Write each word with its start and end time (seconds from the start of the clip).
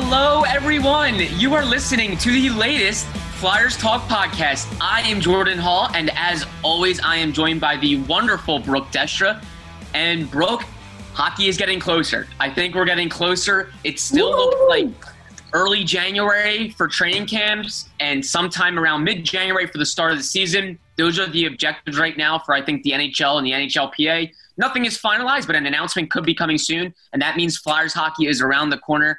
Hello, 0.00 0.44
everyone. 0.44 1.18
You 1.40 1.54
are 1.54 1.64
listening 1.64 2.16
to 2.18 2.30
the 2.30 2.50
latest 2.50 3.04
Flyers 3.40 3.76
Talk 3.76 4.02
podcast. 4.02 4.72
I 4.80 5.00
am 5.00 5.20
Jordan 5.20 5.58
Hall, 5.58 5.88
and 5.92 6.12
as 6.14 6.46
always, 6.62 7.00
I 7.00 7.16
am 7.16 7.32
joined 7.32 7.60
by 7.60 7.78
the 7.78 7.96
wonderful 8.02 8.60
Brooke 8.60 8.92
Destra. 8.92 9.44
And 9.94 10.30
Brooke, 10.30 10.62
hockey 11.14 11.48
is 11.48 11.56
getting 11.56 11.80
closer. 11.80 12.28
I 12.38 12.48
think 12.48 12.76
we're 12.76 12.84
getting 12.84 13.08
closer. 13.08 13.72
It 13.82 13.98
still 13.98 14.30
Woo! 14.30 14.36
looks 14.36 14.68
like 14.68 15.14
early 15.52 15.82
January 15.82 16.70
for 16.70 16.86
training 16.86 17.26
camps 17.26 17.88
and 17.98 18.24
sometime 18.24 18.78
around 18.78 19.02
mid 19.02 19.24
January 19.24 19.66
for 19.66 19.78
the 19.78 19.86
start 19.86 20.12
of 20.12 20.18
the 20.18 20.24
season. 20.24 20.78
Those 20.96 21.18
are 21.18 21.26
the 21.26 21.46
objectives 21.46 21.98
right 21.98 22.16
now 22.16 22.38
for, 22.38 22.54
I 22.54 22.62
think, 22.62 22.84
the 22.84 22.92
NHL 22.92 23.38
and 23.38 23.44
the 23.44 23.50
NHLPA. 23.50 24.30
Nothing 24.58 24.84
is 24.84 24.96
finalized, 24.96 25.48
but 25.48 25.56
an 25.56 25.66
announcement 25.66 26.08
could 26.08 26.24
be 26.24 26.34
coming 26.34 26.56
soon, 26.56 26.94
and 27.12 27.20
that 27.20 27.36
means 27.36 27.58
Flyers 27.58 27.92
hockey 27.92 28.28
is 28.28 28.40
around 28.40 28.70
the 28.70 28.78
corner. 28.78 29.18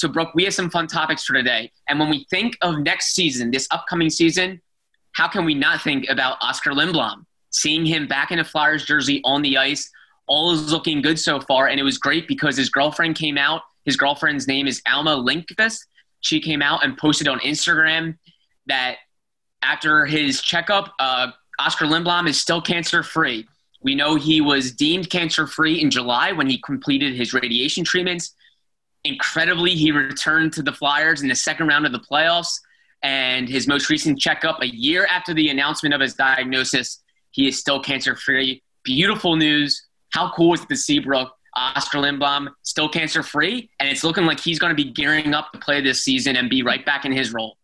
So, 0.00 0.08
Brooke, 0.08 0.34
we 0.34 0.44
have 0.44 0.54
some 0.54 0.70
fun 0.70 0.86
topics 0.86 1.24
for 1.24 1.34
today. 1.34 1.70
And 1.86 2.00
when 2.00 2.08
we 2.08 2.24
think 2.30 2.56
of 2.62 2.78
next 2.78 3.14
season, 3.14 3.50
this 3.50 3.68
upcoming 3.70 4.08
season, 4.08 4.58
how 5.12 5.28
can 5.28 5.44
we 5.44 5.54
not 5.54 5.82
think 5.82 6.08
about 6.08 6.38
Oskar 6.40 6.70
Lindblom? 6.70 7.26
Seeing 7.50 7.84
him 7.84 8.06
back 8.06 8.30
in 8.30 8.38
a 8.38 8.44
Flyers 8.44 8.86
jersey 8.86 9.20
on 9.26 9.42
the 9.42 9.58
ice, 9.58 9.90
all 10.26 10.52
is 10.52 10.72
looking 10.72 11.02
good 11.02 11.18
so 11.18 11.38
far. 11.38 11.68
And 11.68 11.78
it 11.78 11.82
was 11.82 11.98
great 11.98 12.26
because 12.26 12.56
his 12.56 12.70
girlfriend 12.70 13.16
came 13.16 13.36
out. 13.36 13.60
His 13.84 13.98
girlfriend's 13.98 14.48
name 14.48 14.66
is 14.66 14.80
Alma 14.90 15.16
Lindqvist. 15.16 15.80
She 16.20 16.40
came 16.40 16.62
out 16.62 16.82
and 16.82 16.96
posted 16.96 17.28
on 17.28 17.38
Instagram 17.40 18.16
that 18.68 18.96
after 19.60 20.06
his 20.06 20.40
checkup, 20.40 20.94
uh, 20.98 21.26
Oskar 21.58 21.84
Lindblom 21.84 22.26
is 22.26 22.40
still 22.40 22.62
cancer 22.62 23.02
free. 23.02 23.46
We 23.82 23.94
know 23.94 24.14
he 24.14 24.40
was 24.40 24.72
deemed 24.72 25.10
cancer 25.10 25.46
free 25.46 25.78
in 25.78 25.90
July 25.90 26.32
when 26.32 26.48
he 26.48 26.58
completed 26.64 27.14
his 27.14 27.34
radiation 27.34 27.84
treatments. 27.84 28.34
Incredibly, 29.04 29.72
he 29.72 29.92
returned 29.92 30.52
to 30.54 30.62
the 30.62 30.72
Flyers 30.72 31.22
in 31.22 31.28
the 31.28 31.34
second 31.34 31.68
round 31.68 31.86
of 31.86 31.92
the 31.92 32.00
playoffs. 32.00 32.60
And 33.02 33.48
his 33.48 33.66
most 33.66 33.88
recent 33.88 34.18
checkup, 34.18 34.60
a 34.60 34.68
year 34.68 35.06
after 35.10 35.32
the 35.32 35.48
announcement 35.48 35.94
of 35.94 36.00
his 36.00 36.14
diagnosis, 36.14 37.02
he 37.30 37.48
is 37.48 37.58
still 37.58 37.80
cancer 37.80 38.14
free. 38.14 38.62
Beautiful 38.84 39.36
news. 39.36 39.86
How 40.12 40.32
cool 40.32 40.52
is 40.54 40.66
the 40.66 40.76
Seabrook? 40.76 41.32
Oskar 41.56 41.98
Lindblom 41.98 42.48
still 42.62 42.88
cancer 42.88 43.22
free, 43.22 43.70
and 43.80 43.88
it's 43.88 44.04
looking 44.04 44.24
like 44.24 44.38
he's 44.38 44.58
going 44.58 44.70
to 44.70 44.82
be 44.84 44.90
gearing 44.90 45.34
up 45.34 45.52
to 45.52 45.58
play 45.58 45.80
this 45.80 46.04
season 46.04 46.36
and 46.36 46.48
be 46.48 46.62
right 46.62 46.84
back 46.84 47.04
in 47.04 47.12
his 47.12 47.32
role. 47.32 47.56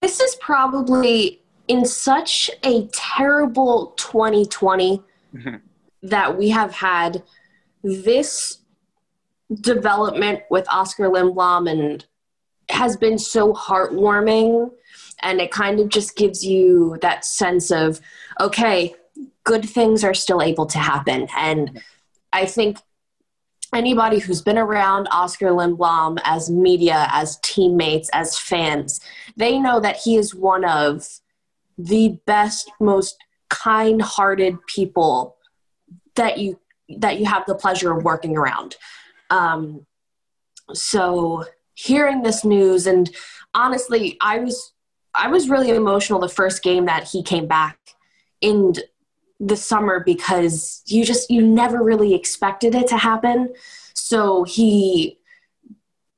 This 0.00 0.20
is 0.20 0.36
probably 0.36 1.42
in 1.66 1.84
such 1.84 2.50
a 2.62 2.86
terrible 2.92 3.94
2020 3.96 5.02
mm-hmm. 5.34 5.56
that 6.08 6.38
we 6.38 6.50
have 6.50 6.72
had 6.72 7.22
this 7.82 8.58
development 9.60 10.42
with 10.50 10.66
Oskar 10.72 11.08
Lindblom 11.08 11.70
and 11.70 12.04
has 12.68 12.96
been 12.96 13.18
so 13.18 13.52
heartwarming 13.54 14.70
and 15.20 15.40
it 15.40 15.50
kind 15.50 15.80
of 15.80 15.88
just 15.88 16.16
gives 16.16 16.44
you 16.44 16.98
that 17.00 17.24
sense 17.24 17.70
of 17.70 18.00
okay 18.40 18.94
good 19.44 19.68
things 19.68 20.04
are 20.04 20.14
still 20.14 20.42
able 20.42 20.66
to 20.66 20.78
happen 20.78 21.26
and 21.34 21.82
i 22.32 22.44
think 22.44 22.76
anybody 23.74 24.18
who's 24.18 24.42
been 24.42 24.58
around 24.58 25.08
Oskar 25.08 25.48
Lindblom 25.50 26.18
as 26.24 26.50
media, 26.50 27.06
as 27.10 27.38
teammates, 27.42 28.08
as 28.12 28.38
fans, 28.38 29.00
they 29.36 29.58
know 29.58 29.80
that 29.80 29.96
he 29.96 30.16
is 30.16 30.34
one 30.34 30.64
of 30.64 31.06
the 31.76 32.18
best, 32.26 32.70
most 32.80 33.16
kind-hearted 33.50 34.56
people 34.66 35.36
that 36.14 36.38
you 36.38 36.58
that 36.96 37.18
you 37.18 37.26
have 37.26 37.44
the 37.46 37.54
pleasure 37.54 37.92
of 37.92 38.02
working 38.02 38.36
around. 38.36 38.76
Um, 39.30 39.86
so 40.72 41.44
hearing 41.74 42.22
this 42.22 42.44
news, 42.44 42.86
and 42.86 43.10
honestly, 43.54 44.16
I 44.20 44.38
was 44.38 44.72
I 45.14 45.28
was 45.28 45.48
really 45.48 45.70
emotional 45.70 46.20
the 46.20 46.28
first 46.28 46.62
game 46.62 46.86
that 46.86 47.08
he 47.08 47.22
came 47.22 47.46
back 47.46 47.78
in 48.40 48.74
the 49.40 49.56
summer 49.56 50.00
because 50.04 50.82
you 50.86 51.04
just 51.04 51.30
you 51.30 51.42
never 51.42 51.82
really 51.82 52.14
expected 52.14 52.74
it 52.74 52.88
to 52.88 52.96
happen. 52.96 53.54
So 53.94 54.44
he 54.44 55.18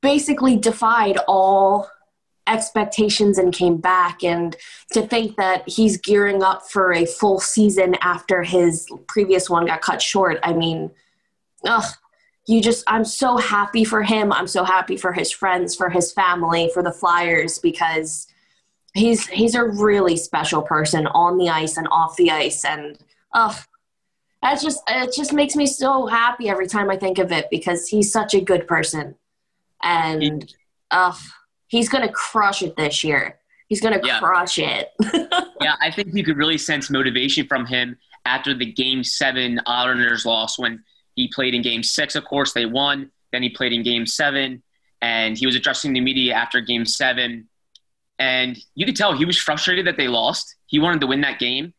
basically 0.01 0.57
defied 0.57 1.17
all 1.27 1.89
expectations 2.47 3.37
and 3.37 3.53
came 3.53 3.77
back 3.77 4.23
and 4.23 4.55
to 4.91 5.01
think 5.03 5.37
that 5.37 5.67
he's 5.69 5.97
gearing 5.97 6.43
up 6.43 6.67
for 6.67 6.91
a 6.91 7.05
full 7.05 7.39
season 7.39 7.95
after 8.01 8.43
his 8.43 8.87
previous 9.07 9.49
one 9.49 9.67
got 9.67 9.81
cut 9.81 10.01
short 10.01 10.39
i 10.43 10.51
mean 10.51 10.89
ugh 11.65 11.85
you 12.47 12.61
just 12.61 12.83
i'm 12.87 13.05
so 13.05 13.37
happy 13.37 13.83
for 13.83 14.01
him 14.03 14.31
i'm 14.33 14.47
so 14.47 14.63
happy 14.63 14.97
for 14.97 15.13
his 15.13 15.31
friends 15.31 15.75
for 15.75 15.89
his 15.89 16.11
family 16.11 16.69
for 16.73 16.81
the 16.81 16.91
flyers 16.91 17.59
because 17.59 18.27
he's 18.93 19.27
he's 19.27 19.55
a 19.55 19.63
really 19.63 20.17
special 20.17 20.61
person 20.61 21.07
on 21.07 21.37
the 21.37 21.49
ice 21.49 21.77
and 21.77 21.87
off 21.91 22.15
the 22.17 22.31
ice 22.31 22.65
and 22.65 22.97
ugh, 23.33 23.55
that's 24.41 24.63
just 24.63 24.81
it 24.87 25.13
just 25.15 25.33
makes 25.33 25.55
me 25.55 25.65
so 25.65 26.07
happy 26.07 26.49
every 26.49 26.67
time 26.67 26.89
I 26.89 26.97
think 26.97 27.19
of 27.19 27.31
it 27.31 27.47
because 27.49 27.87
he's 27.87 28.11
such 28.11 28.33
a 28.33 28.41
good 28.41 28.67
person, 28.67 29.15
and 29.83 30.53
ugh, 30.89 31.17
he's 31.67 31.89
gonna 31.89 32.11
crush 32.11 32.63
it 32.63 32.75
this 32.75 33.03
year. 33.03 33.37
He's 33.67 33.81
gonna 33.81 34.01
yeah. 34.03 34.19
crush 34.19 34.57
it. 34.57 34.91
yeah, 35.61 35.75
I 35.81 35.91
think 35.91 36.09
you 36.13 36.23
could 36.23 36.37
really 36.37 36.57
sense 36.57 36.89
motivation 36.89 37.47
from 37.47 37.65
him 37.65 37.97
after 38.25 38.53
the 38.53 38.65
Game 38.65 39.03
Seven 39.03 39.59
Islanders 39.65 40.25
loss 40.25 40.57
when 40.57 40.83
he 41.15 41.27
played 41.27 41.53
in 41.53 41.61
Game 41.61 41.83
Six. 41.83 42.15
Of 42.15 42.25
course, 42.25 42.53
they 42.53 42.65
won. 42.65 43.11
Then 43.31 43.43
he 43.43 43.49
played 43.49 43.73
in 43.73 43.83
Game 43.83 44.05
Seven, 44.05 44.63
and 45.01 45.37
he 45.37 45.45
was 45.45 45.55
addressing 45.55 45.93
the 45.93 46.01
media 46.01 46.33
after 46.33 46.61
Game 46.61 46.85
Seven, 46.85 47.47
and 48.19 48.57
you 48.75 48.85
could 48.85 48.95
tell 48.95 49.13
he 49.13 49.25
was 49.25 49.37
frustrated 49.37 49.87
that 49.87 49.97
they 49.97 50.07
lost. 50.07 50.55
He 50.67 50.79
wanted 50.79 51.01
to 51.01 51.07
win 51.07 51.21
that 51.21 51.39
game 51.39 51.73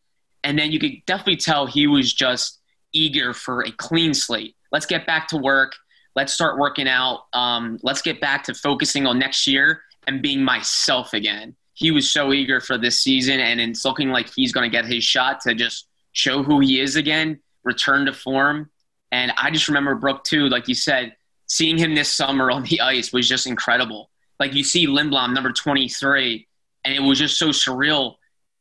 and 0.44 0.58
then 0.58 0.72
you 0.72 0.78
could 0.78 1.04
definitely 1.06 1.36
tell 1.36 1.66
he 1.66 1.86
was 1.86 2.12
just 2.12 2.60
eager 2.92 3.32
for 3.32 3.62
a 3.62 3.70
clean 3.72 4.14
slate. 4.14 4.56
Let's 4.70 4.86
get 4.86 5.06
back 5.06 5.28
to 5.28 5.36
work. 5.36 5.74
Let's 6.14 6.32
start 6.32 6.58
working 6.58 6.88
out. 6.88 7.26
Um, 7.32 7.78
let's 7.82 8.02
get 8.02 8.20
back 8.20 8.44
to 8.44 8.54
focusing 8.54 9.06
on 9.06 9.18
next 9.18 9.46
year 9.46 9.82
and 10.06 10.20
being 10.20 10.42
myself 10.42 11.14
again. 11.14 11.54
He 11.74 11.90
was 11.90 12.12
so 12.12 12.32
eager 12.32 12.60
for 12.60 12.76
this 12.76 13.00
season, 13.00 13.40
and 13.40 13.60
it's 13.60 13.84
looking 13.84 14.10
like 14.10 14.30
he's 14.34 14.52
going 14.52 14.70
to 14.70 14.76
get 14.76 14.84
his 14.84 15.04
shot 15.04 15.40
to 15.42 15.54
just 15.54 15.88
show 16.12 16.42
who 16.42 16.60
he 16.60 16.80
is 16.80 16.96
again, 16.96 17.40
return 17.64 18.06
to 18.06 18.12
form. 18.12 18.70
And 19.12 19.32
I 19.36 19.50
just 19.50 19.68
remember 19.68 19.94
Brooke 19.94 20.24
too, 20.24 20.48
like 20.48 20.66
you 20.66 20.74
said, 20.74 21.14
seeing 21.46 21.76
him 21.76 21.94
this 21.94 22.10
summer 22.10 22.50
on 22.50 22.62
the 22.64 22.80
ice 22.80 23.12
was 23.12 23.28
just 23.28 23.46
incredible. 23.46 24.10
like 24.40 24.54
you 24.54 24.64
see 24.64 24.88
Lindblom 24.88 25.34
number 25.34 25.52
23, 25.52 26.48
and 26.84 26.94
it 26.94 27.00
was 27.00 27.18
just 27.18 27.38
so 27.38 27.50
surreal 27.50 28.16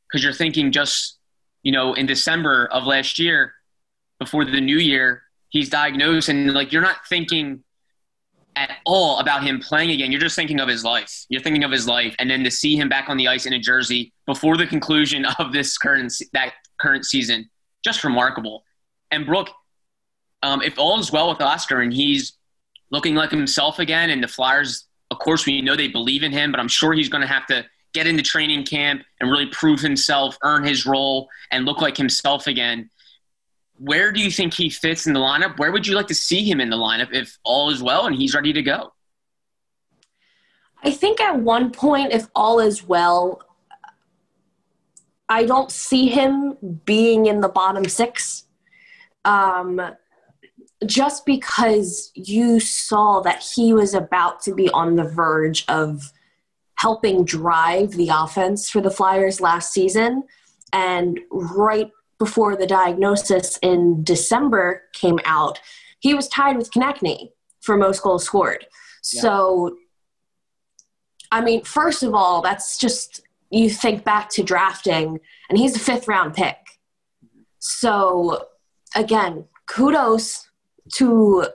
because 0.08 0.24
you're 0.24 0.34
thinking 0.34 0.72
just 0.72 1.18
you 1.64 1.72
know 1.72 1.94
in 1.94 2.06
December 2.06 2.68
of 2.72 2.84
last 2.84 3.18
year, 3.18 3.54
before 4.20 4.46
the 4.46 4.62
new 4.62 4.78
year, 4.78 5.24
he's 5.50 5.70
diagnosed, 5.70 6.30
and 6.30 6.54
like 6.54 6.72
you're 6.72 6.82
not 6.84 7.08
thinking 7.08 7.64
at 8.58 8.78
all 8.86 9.20
about 9.20 9.44
him 9.44 9.60
playing 9.60 9.92
again. 9.92 10.12
You're 10.12 10.22
just 10.22 10.36
thinking 10.36 10.60
of 10.60 10.68
his 10.68 10.84
life. 10.84 11.26
You're 11.30 11.42
thinking 11.42 11.64
of 11.64 11.72
his 11.72 11.88
life, 11.88 12.14
and 12.20 12.30
then 12.30 12.44
to 12.44 12.52
see 12.52 12.76
him 12.76 12.90
back 12.90 13.10
on 13.10 13.18
the 13.18 13.30
ice 13.30 13.46
in 13.46 13.54
a 13.54 13.60
jersey 13.60 14.12
before 14.26 14.58
the 14.58 14.68
conclusion 14.68 15.26
of 15.40 15.54
this 15.54 15.78
current 15.78 16.14
that 16.34 16.54
current 16.80 17.06
season, 17.06 17.50
just 17.84 18.04
remarkable. 18.04 18.64
And 19.12 19.26
Brooke, 19.26 19.50
um, 20.44 20.62
if 20.62 20.78
all 20.78 21.00
is 21.00 21.12
well 21.12 21.30
with 21.30 21.42
Oskar 21.42 21.82
and 21.82 21.94
he's 21.94 22.34
looking 22.90 23.16
like 23.16 23.32
himself 23.32 23.80
again, 23.80 24.10
and 24.10 24.24
the 24.24 24.28
Flyers, 24.28 24.86
of 25.10 25.20
course, 25.20 25.46
we 25.46 25.62
know 25.62 25.76
they 25.76 25.88
believe 25.88 26.24
in 26.24 26.32
him, 26.32 26.52
but 26.52 26.60
I'm 26.60 26.68
sure 26.68 26.94
he's 26.94 27.10
going 27.10 27.22
to 27.22 27.28
have 27.28 27.46
to 27.48 27.66
get 27.94 28.08
into 28.08 28.24
training 28.24 28.66
camp 28.66 29.04
and 29.20 29.30
really 29.30 29.48
prove 29.48 29.80
himself, 29.80 30.38
earn 30.44 30.64
his 30.64 30.86
role, 30.86 31.30
and 31.52 31.66
look 31.66 31.82
like 31.82 31.98
himself 31.98 32.48
again 32.48 32.90
where 33.82 34.12
do 34.12 34.22
you 34.22 34.30
think 34.30 34.54
he 34.54 34.70
fits 34.70 35.08
in 35.08 35.14
the 35.14 35.20
lineup? 35.20 35.58
Where 35.58 35.72
would 35.72 35.88
you 35.88 35.96
like 35.96 36.08
to 36.08 36.16
see 36.16 36.48
him 36.50 36.62
in 36.62 36.70
the 36.70 36.78
lineup 36.78 37.14
if 37.14 37.40
all 37.44 37.72
is 37.72 37.82
well 37.82 38.06
and 38.06 38.16
he's 38.16 38.36
ready 38.36 38.54
to 38.54 38.62
go? 38.62 38.94
I 40.84 40.92
think 40.92 41.20
at 41.20 41.40
one 41.40 41.72
point, 41.72 42.12
if 42.12 42.28
all 42.36 42.60
is 42.60 42.84
well, 42.84 43.42
I 45.28 45.46
don't 45.46 45.72
see 45.72 46.10
him 46.10 46.58
being 46.86 47.26
in 47.26 47.42
the 47.42 47.50
bottom 47.50 47.86
six. 47.86 48.46
Um, 49.26 49.82
just 50.86 51.26
because 51.26 52.12
you 52.16 52.60
saw 52.60 53.20
that 53.22 53.44
he 53.44 53.74
was 53.74 53.94
about 53.94 54.42
to 54.42 54.54
be 54.54 54.70
on 54.70 54.96
the 54.96 55.04
verge 55.04 55.64
of 55.68 56.12
helping 56.76 57.24
drive 57.24 57.92
the 57.92 58.10
offense 58.10 58.70
for 58.70 58.82
the 58.82 58.90
Flyers 58.90 59.40
last 59.40 59.72
season. 59.72 60.24
And 60.74 61.20
right 61.30 61.92
before 62.18 62.56
the 62.56 62.66
diagnosis 62.66 63.58
in 63.62 64.04
December 64.04 64.84
came 64.94 65.20
out, 65.26 65.60
he 66.00 66.16
was 66.16 66.28
tied 66.28 66.58
with 66.58 66.72
Konecny 66.72 67.32
for 67.60 67.78
most 67.78 68.02
goals 68.02 68.24
scored. 68.24 68.66
Yeah. 69.14 69.22
So, 69.22 69.78
I 71.32 71.42
mean, 71.42 71.64
first 71.64 72.02
of 72.02 72.16
all, 72.16 72.42
that's 72.42 72.80
just 72.80 73.22
you 73.52 73.70
think 73.70 74.04
back 74.04 74.30
to 74.30 74.44
drafting, 74.44 75.20
and 75.50 75.58
he's 75.58 75.76
a 75.76 75.80
fifth 75.80 76.08
round 76.08 76.34
pick. 76.34 76.58
So, 77.60 78.48
again, 78.96 79.46
kudos 79.68 80.48
to 80.94 81.46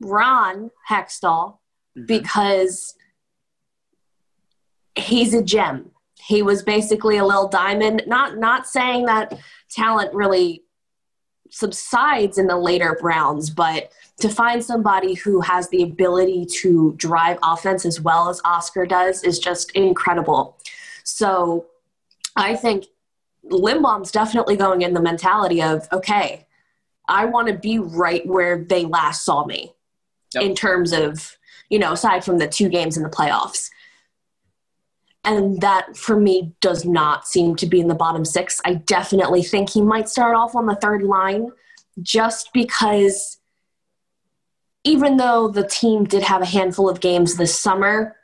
Ron 0.00 0.70
Hextall 0.88 1.58
mm-hmm. 1.96 2.06
because 2.06 2.94
he's 4.96 5.34
a 5.34 5.42
gem. 5.42 5.90
He 6.20 6.42
was 6.42 6.62
basically 6.62 7.16
a 7.18 7.24
little 7.24 7.48
diamond. 7.48 8.02
Not 8.06 8.38
not 8.38 8.66
saying 8.66 9.06
that 9.06 9.38
talent 9.70 10.14
really 10.14 10.62
subsides 11.50 12.38
in 12.38 12.46
the 12.46 12.56
later 12.56 12.98
rounds, 13.00 13.50
but 13.50 13.92
to 14.20 14.28
find 14.28 14.64
somebody 14.64 15.14
who 15.14 15.40
has 15.40 15.68
the 15.68 15.82
ability 15.82 16.46
to 16.46 16.94
drive 16.96 17.38
offense 17.42 17.84
as 17.84 18.00
well 18.00 18.28
as 18.28 18.40
Oskar 18.44 18.86
does 18.86 19.22
is 19.22 19.38
just 19.38 19.70
incredible. 19.72 20.56
So 21.04 21.66
I 22.36 22.56
think 22.56 22.86
Lindblom's 23.50 24.10
definitely 24.10 24.56
going 24.56 24.82
in 24.82 24.94
the 24.94 25.00
mentality 25.00 25.62
of, 25.62 25.86
okay, 25.92 26.46
I 27.08 27.26
want 27.26 27.48
to 27.48 27.54
be 27.54 27.78
right 27.78 28.26
where 28.26 28.64
they 28.64 28.84
last 28.84 29.24
saw 29.24 29.44
me 29.44 29.74
yep. 30.34 30.42
in 30.42 30.54
terms 30.54 30.92
of, 30.92 31.36
you 31.68 31.78
know, 31.78 31.92
aside 31.92 32.24
from 32.24 32.38
the 32.38 32.48
two 32.48 32.68
games 32.68 32.96
in 32.96 33.02
the 33.02 33.10
playoffs 33.10 33.68
and 35.24 35.60
that 35.60 35.96
for 35.96 36.18
me 36.18 36.52
does 36.60 36.84
not 36.84 37.26
seem 37.26 37.56
to 37.56 37.66
be 37.66 37.80
in 37.80 37.88
the 37.88 37.94
bottom 37.94 38.24
six. 38.24 38.60
I 38.64 38.74
definitely 38.74 39.42
think 39.42 39.70
he 39.70 39.80
might 39.80 40.08
start 40.08 40.36
off 40.36 40.54
on 40.54 40.66
the 40.66 40.76
third 40.76 41.02
line 41.02 41.50
just 42.02 42.50
because 42.52 43.38
even 44.84 45.16
though 45.16 45.48
the 45.48 45.66
team 45.66 46.04
did 46.04 46.22
have 46.22 46.42
a 46.42 46.46
handful 46.46 46.90
of 46.90 47.00
games 47.00 47.36
this 47.36 47.58
summer, 47.58 48.16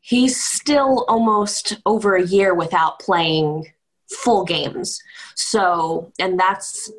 he's 0.00 0.42
still 0.42 1.04
almost 1.08 1.78
over 1.84 2.16
a 2.16 2.24
year 2.24 2.54
without 2.54 2.98
playing 2.98 3.70
full 4.08 4.44
games. 4.44 4.98
So, 5.34 6.10
and 6.18 6.40
that's 6.40 6.90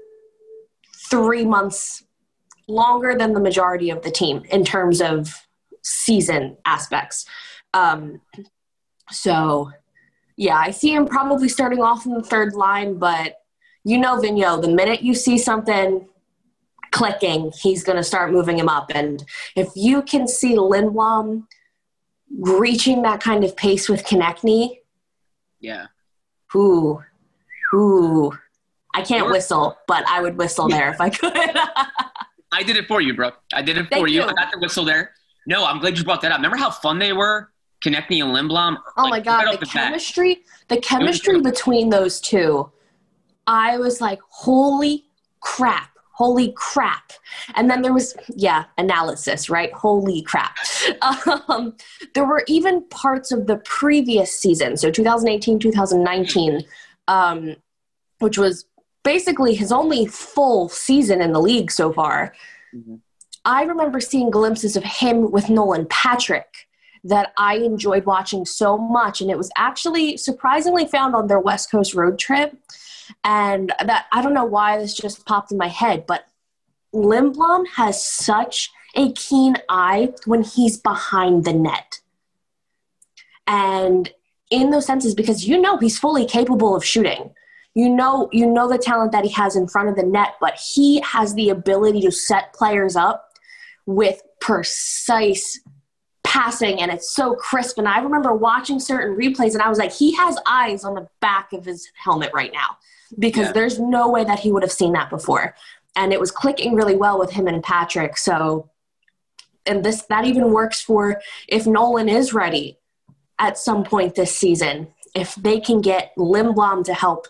three 1.10 1.46
months 1.46 2.04
longer 2.68 3.16
than 3.18 3.34
the 3.34 3.40
majority 3.40 3.90
of 3.90 4.02
the 4.04 4.12
team 4.12 4.44
in 4.50 4.64
terms 4.64 5.02
of 5.02 5.46
season 5.82 6.58
aspects. 6.66 7.26
Um, 7.74 8.22
so, 9.12 9.72
yeah, 10.38 10.58
I 10.58 10.72
see 10.72 10.94
him 10.94 11.06
probably 11.06 11.50
starting 11.50 11.82
off 11.82 12.06
in 12.06 12.14
the 12.14 12.24
third 12.24 12.54
line, 12.54 12.98
but 12.98 13.38
you 13.84 13.98
know, 13.98 14.18
Vigneault, 14.18 14.62
the 14.62 14.70
minute 14.70 15.02
you 15.02 15.14
see 15.14 15.38
something 15.38 16.08
clicking, 16.92 17.52
he's 17.62 17.84
going 17.84 17.98
to 17.98 18.04
start 18.04 18.32
moving 18.32 18.58
him 18.58 18.70
up. 18.70 18.92
And 18.94 19.24
if 19.56 19.70
you 19.76 20.02
can 20.02 20.28
see 20.28 20.56
Lindblom 20.56 21.48
reaching 22.40 23.02
that 23.02 23.20
kind 23.20 23.44
of 23.44 23.58
pace 23.58 23.90
with 23.90 24.06
Konecny, 24.06 24.78
yeah, 25.60 25.88
who, 26.52 27.02
who, 27.72 28.38
I 28.94 29.02
can't 29.02 29.30
whistle, 29.30 29.78
but 29.88 30.08
I 30.08 30.22
would 30.22 30.38
whistle 30.38 30.68
there 30.68 30.90
if 30.92 31.02
I 31.02 31.10
could. 31.12 31.34
I 32.52 32.64
did 32.64 32.78
it 32.78 32.88
for 32.88 33.02
you, 33.02 33.14
Brooke. 33.14 33.40
I 33.54 33.62
did 33.62 33.78
it 33.78 33.88
for 33.92 34.08
you. 34.08 34.22
you. 34.22 34.24
I 34.24 34.34
got 34.34 34.52
the 34.52 34.60
whistle 34.60 34.86
there. 34.86 35.12
No, 35.48 35.66
I'm 35.66 35.80
glad 35.80 35.98
you 35.98 36.04
brought 36.04 36.22
that 36.22 36.32
up. 36.32 36.38
Remember 36.38 36.58
how 36.58 36.70
fun 36.70 37.00
they 37.00 37.14
were 37.14 37.50
Konecny 37.84 38.24
and 38.24 38.34
Lindblom. 38.34 38.78
Oh 38.98 39.04
like, 39.04 39.10
my 39.12 39.20
god, 39.20 39.54
the, 39.54 39.58
the 39.58 39.66
chemistry, 39.66 40.44
the 40.70 40.78
chemistry 40.78 41.42
between 41.42 41.90
those 41.90 42.22
two. 42.22 42.72
I 43.46 43.78
was 43.78 44.00
like, 44.00 44.20
holy 44.30 45.06
crap. 45.42 45.90
Holy 46.14 46.54
crap. 46.56 47.12
And 47.56 47.70
then 47.70 47.82
there 47.82 47.92
was, 47.92 48.16
yeah, 48.36 48.66
analysis, 48.78 49.50
right? 49.50 49.74
Holy 49.74 50.22
crap. 50.22 50.56
Um, 51.48 51.76
there 52.14 52.26
were 52.26 52.44
even 52.48 52.88
parts 52.90 53.32
of 53.32 53.48
the 53.48 53.58
previous 53.58 54.38
season, 54.38 54.78
so 54.78 54.92
2018, 54.92 55.60
2019, 55.60 56.62
um, 57.08 57.56
which 58.20 58.38
was 58.38 58.66
basically 59.04 59.56
his 59.56 59.72
only 59.72 60.06
full 60.06 60.70
season 60.70 61.22
in 61.22 61.34
the 61.34 61.42
league 61.42 61.72
so 61.72 61.92
far. 61.92 62.34
Mm-hmm. 62.74 62.96
I 63.46 63.64
remember 63.64 64.00
seeing 64.00 64.30
glimpses 64.32 64.76
of 64.76 64.84
him 64.84 65.32
with 65.32 65.50
Nolan 65.50 65.86
Patrick 65.90 66.68
that 67.04 67.34
I 67.38 67.58
enjoyed 67.58 68.06
watching 68.06 68.46
so 68.46 68.78
much. 68.78 69.20
And 69.20 69.30
it 69.30 69.38
was 69.38 69.52
actually 69.58 70.16
surprisingly 70.16 70.88
found 70.88 71.16
on 71.16 71.28
their 71.28 71.40
West 71.40 71.70
Coast 71.70 71.94
road 71.94 72.18
trip. 72.18 72.58
And 73.26 73.74
that 73.84 74.06
I 74.14 74.22
don't 74.22 74.34
know 74.34 74.46
why 74.46 74.78
this 74.78 74.94
just 74.94 75.26
popped 75.26 75.52
in 75.52 75.58
my 75.58 75.68
head, 75.68 76.06
but 76.08 76.26
Lindblom 76.94 77.68
has 77.76 78.04
such 78.04 78.72
a 78.96 79.12
keen 79.12 79.58
eye 79.68 80.14
when 80.26 80.44
he's 80.44 80.78
behind 80.78 81.44
the 81.44 81.54
net. 81.54 82.00
And 83.46 84.12
in 84.50 84.70
those 84.70 84.86
senses, 84.86 85.16
because 85.16 85.48
you 85.48 85.60
know 85.60 85.78
he's 85.78 86.00
fully 86.00 86.26
capable 86.26 86.76
of 86.76 86.86
shooting. 86.86 87.34
You 87.76 87.90
know, 87.90 88.30
you 88.32 88.46
know 88.46 88.70
the 88.70 88.78
talent 88.78 89.12
that 89.14 89.24
he 89.24 89.32
has 89.32 89.56
in 89.56 89.68
front 89.68 89.90
of 89.90 89.96
the 89.96 90.04
net, 90.04 90.36
but 90.40 90.60
he 90.60 91.02
has 91.02 91.34
the 91.34 91.50
ability 91.50 92.02
to 92.02 92.12
set 92.12 92.54
players 92.54 92.96
up 92.96 93.30
with 93.86 94.22
precise 94.40 95.60
passing 96.34 96.82
and 96.82 96.92
it's 96.92 97.14
so 97.14 97.36
crisp. 97.36 97.78
And 97.78 97.88
I 97.88 98.00
remember 98.00 98.34
watching 98.34 98.80
certain 98.80 99.16
replays 99.16 99.54
and 99.54 99.62
I 99.62 99.70
was 99.70 99.78
like, 99.78 99.92
he 99.92 100.16
has 100.16 100.38
eyes 100.48 100.84
on 100.84 100.96
the 100.96 101.08
back 101.20 101.54
of 101.54 101.66
his 101.66 101.88
helmet 101.96 102.32
right 102.34 102.52
now 102.52 102.78
because 103.20 103.48
yeah. 103.48 103.52
there's 103.52 103.80
no 103.80 104.10
way 104.10 104.24
that 104.24 104.40
he 104.40 104.52
would 104.52 104.64
have 104.64 104.72
seen 104.72 104.94
that 104.94 105.10
before. 105.10 105.56
And 105.96 106.12
it 106.12 106.20
was 106.20 106.32
clicking 106.32 106.74
really 106.74 106.96
well 106.96 107.20
with 107.20 107.32
him 107.32 107.48
and 107.48 107.62
Patrick. 107.62 108.18
So, 108.18 108.70
and 109.66 109.84
this, 109.84 110.04
that 110.04 110.26
even 110.26 110.52
works 110.52 110.82
for 110.82 111.22
if 111.48 111.68
Nolan 111.68 112.10
is 112.10 112.34
ready 112.34 112.80
at 113.38 113.58
some 113.58 113.84
point 113.84 114.16
this 114.16 114.36
season, 114.36 114.88
if 115.14 115.36
they 115.36 115.60
can 115.60 115.82
get 115.82 116.16
Lindblom 116.18 116.84
to 116.86 116.94
help 116.94 117.28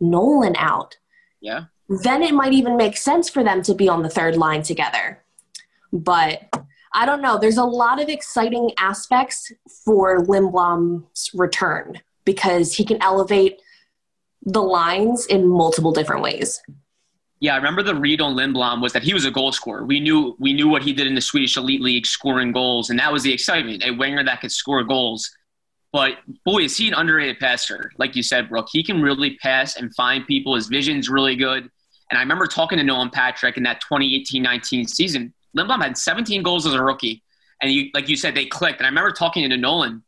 Nolan 0.00 0.56
out. 0.56 0.96
Yeah. 1.40 1.64
Then 1.88 2.22
it 2.22 2.34
might 2.34 2.52
even 2.52 2.76
make 2.76 2.96
sense 2.96 3.28
for 3.28 3.44
them 3.44 3.62
to 3.62 3.74
be 3.74 3.88
on 3.88 4.02
the 4.02 4.08
third 4.08 4.36
line 4.36 4.62
together. 4.62 5.22
But 5.92 6.42
I 6.94 7.06
don't 7.06 7.22
know. 7.22 7.38
There's 7.38 7.58
a 7.58 7.64
lot 7.64 8.00
of 8.00 8.08
exciting 8.08 8.70
aspects 8.78 9.52
for 9.84 10.24
Lindblom's 10.24 11.30
return 11.34 12.00
because 12.24 12.74
he 12.74 12.84
can 12.84 13.02
elevate 13.02 13.60
the 14.44 14.62
lines 14.62 15.26
in 15.26 15.46
multiple 15.46 15.92
different 15.92 16.22
ways. 16.22 16.62
Yeah, 17.40 17.54
I 17.54 17.56
remember 17.56 17.82
the 17.82 17.94
read 17.94 18.20
on 18.20 18.36
Lindblom 18.36 18.80
was 18.80 18.92
that 18.92 19.02
he 19.02 19.12
was 19.12 19.24
a 19.24 19.30
goal 19.30 19.52
scorer. 19.52 19.84
We 19.84 20.00
knew 20.00 20.36
we 20.38 20.52
knew 20.52 20.68
what 20.68 20.82
he 20.82 20.92
did 20.92 21.06
in 21.06 21.14
the 21.14 21.20
Swedish 21.20 21.56
Elite 21.56 21.82
League, 21.82 22.06
scoring 22.06 22.52
goals, 22.52 22.90
and 22.90 22.98
that 22.98 23.12
was 23.12 23.22
the 23.22 23.32
excitement. 23.32 23.84
A 23.84 23.90
winger 23.90 24.24
that 24.24 24.40
could 24.40 24.52
score 24.52 24.82
goals. 24.82 25.30
But 25.94 26.18
boy, 26.44 26.64
is 26.64 26.76
he 26.76 26.88
an 26.88 26.94
underrated 26.94 27.38
passer. 27.38 27.92
Like 27.98 28.16
you 28.16 28.22
said, 28.22 28.48
Brooke, 28.48 28.68
he 28.70 28.82
can 28.82 29.00
really 29.00 29.36
pass 29.36 29.76
and 29.76 29.94
find 29.94 30.26
people. 30.26 30.56
His 30.56 30.66
vision's 30.66 31.08
really 31.08 31.36
good. 31.36 31.70
And 32.10 32.18
I 32.18 32.20
remember 32.20 32.46
talking 32.46 32.78
to 32.78 32.84
Nolan 32.84 33.10
Patrick 33.10 33.56
in 33.56 33.62
that 33.62 33.80
2018-19 33.90 34.88
season 34.88 35.32
Lindblom 35.56 35.82
had 35.82 35.96
17 35.96 36.42
goals 36.42 36.66
as 36.66 36.74
a 36.74 36.82
rookie. 36.82 37.22
and 37.62 37.70
you 37.70 37.90
like 37.94 38.08
you 38.08 38.16
said 38.16 38.34
they 38.34 38.46
clicked. 38.46 38.80
And 38.80 38.86
I 38.86 38.88
remember 38.88 39.12
talking 39.12 39.48
to 39.48 39.56
Nolan 39.56 40.02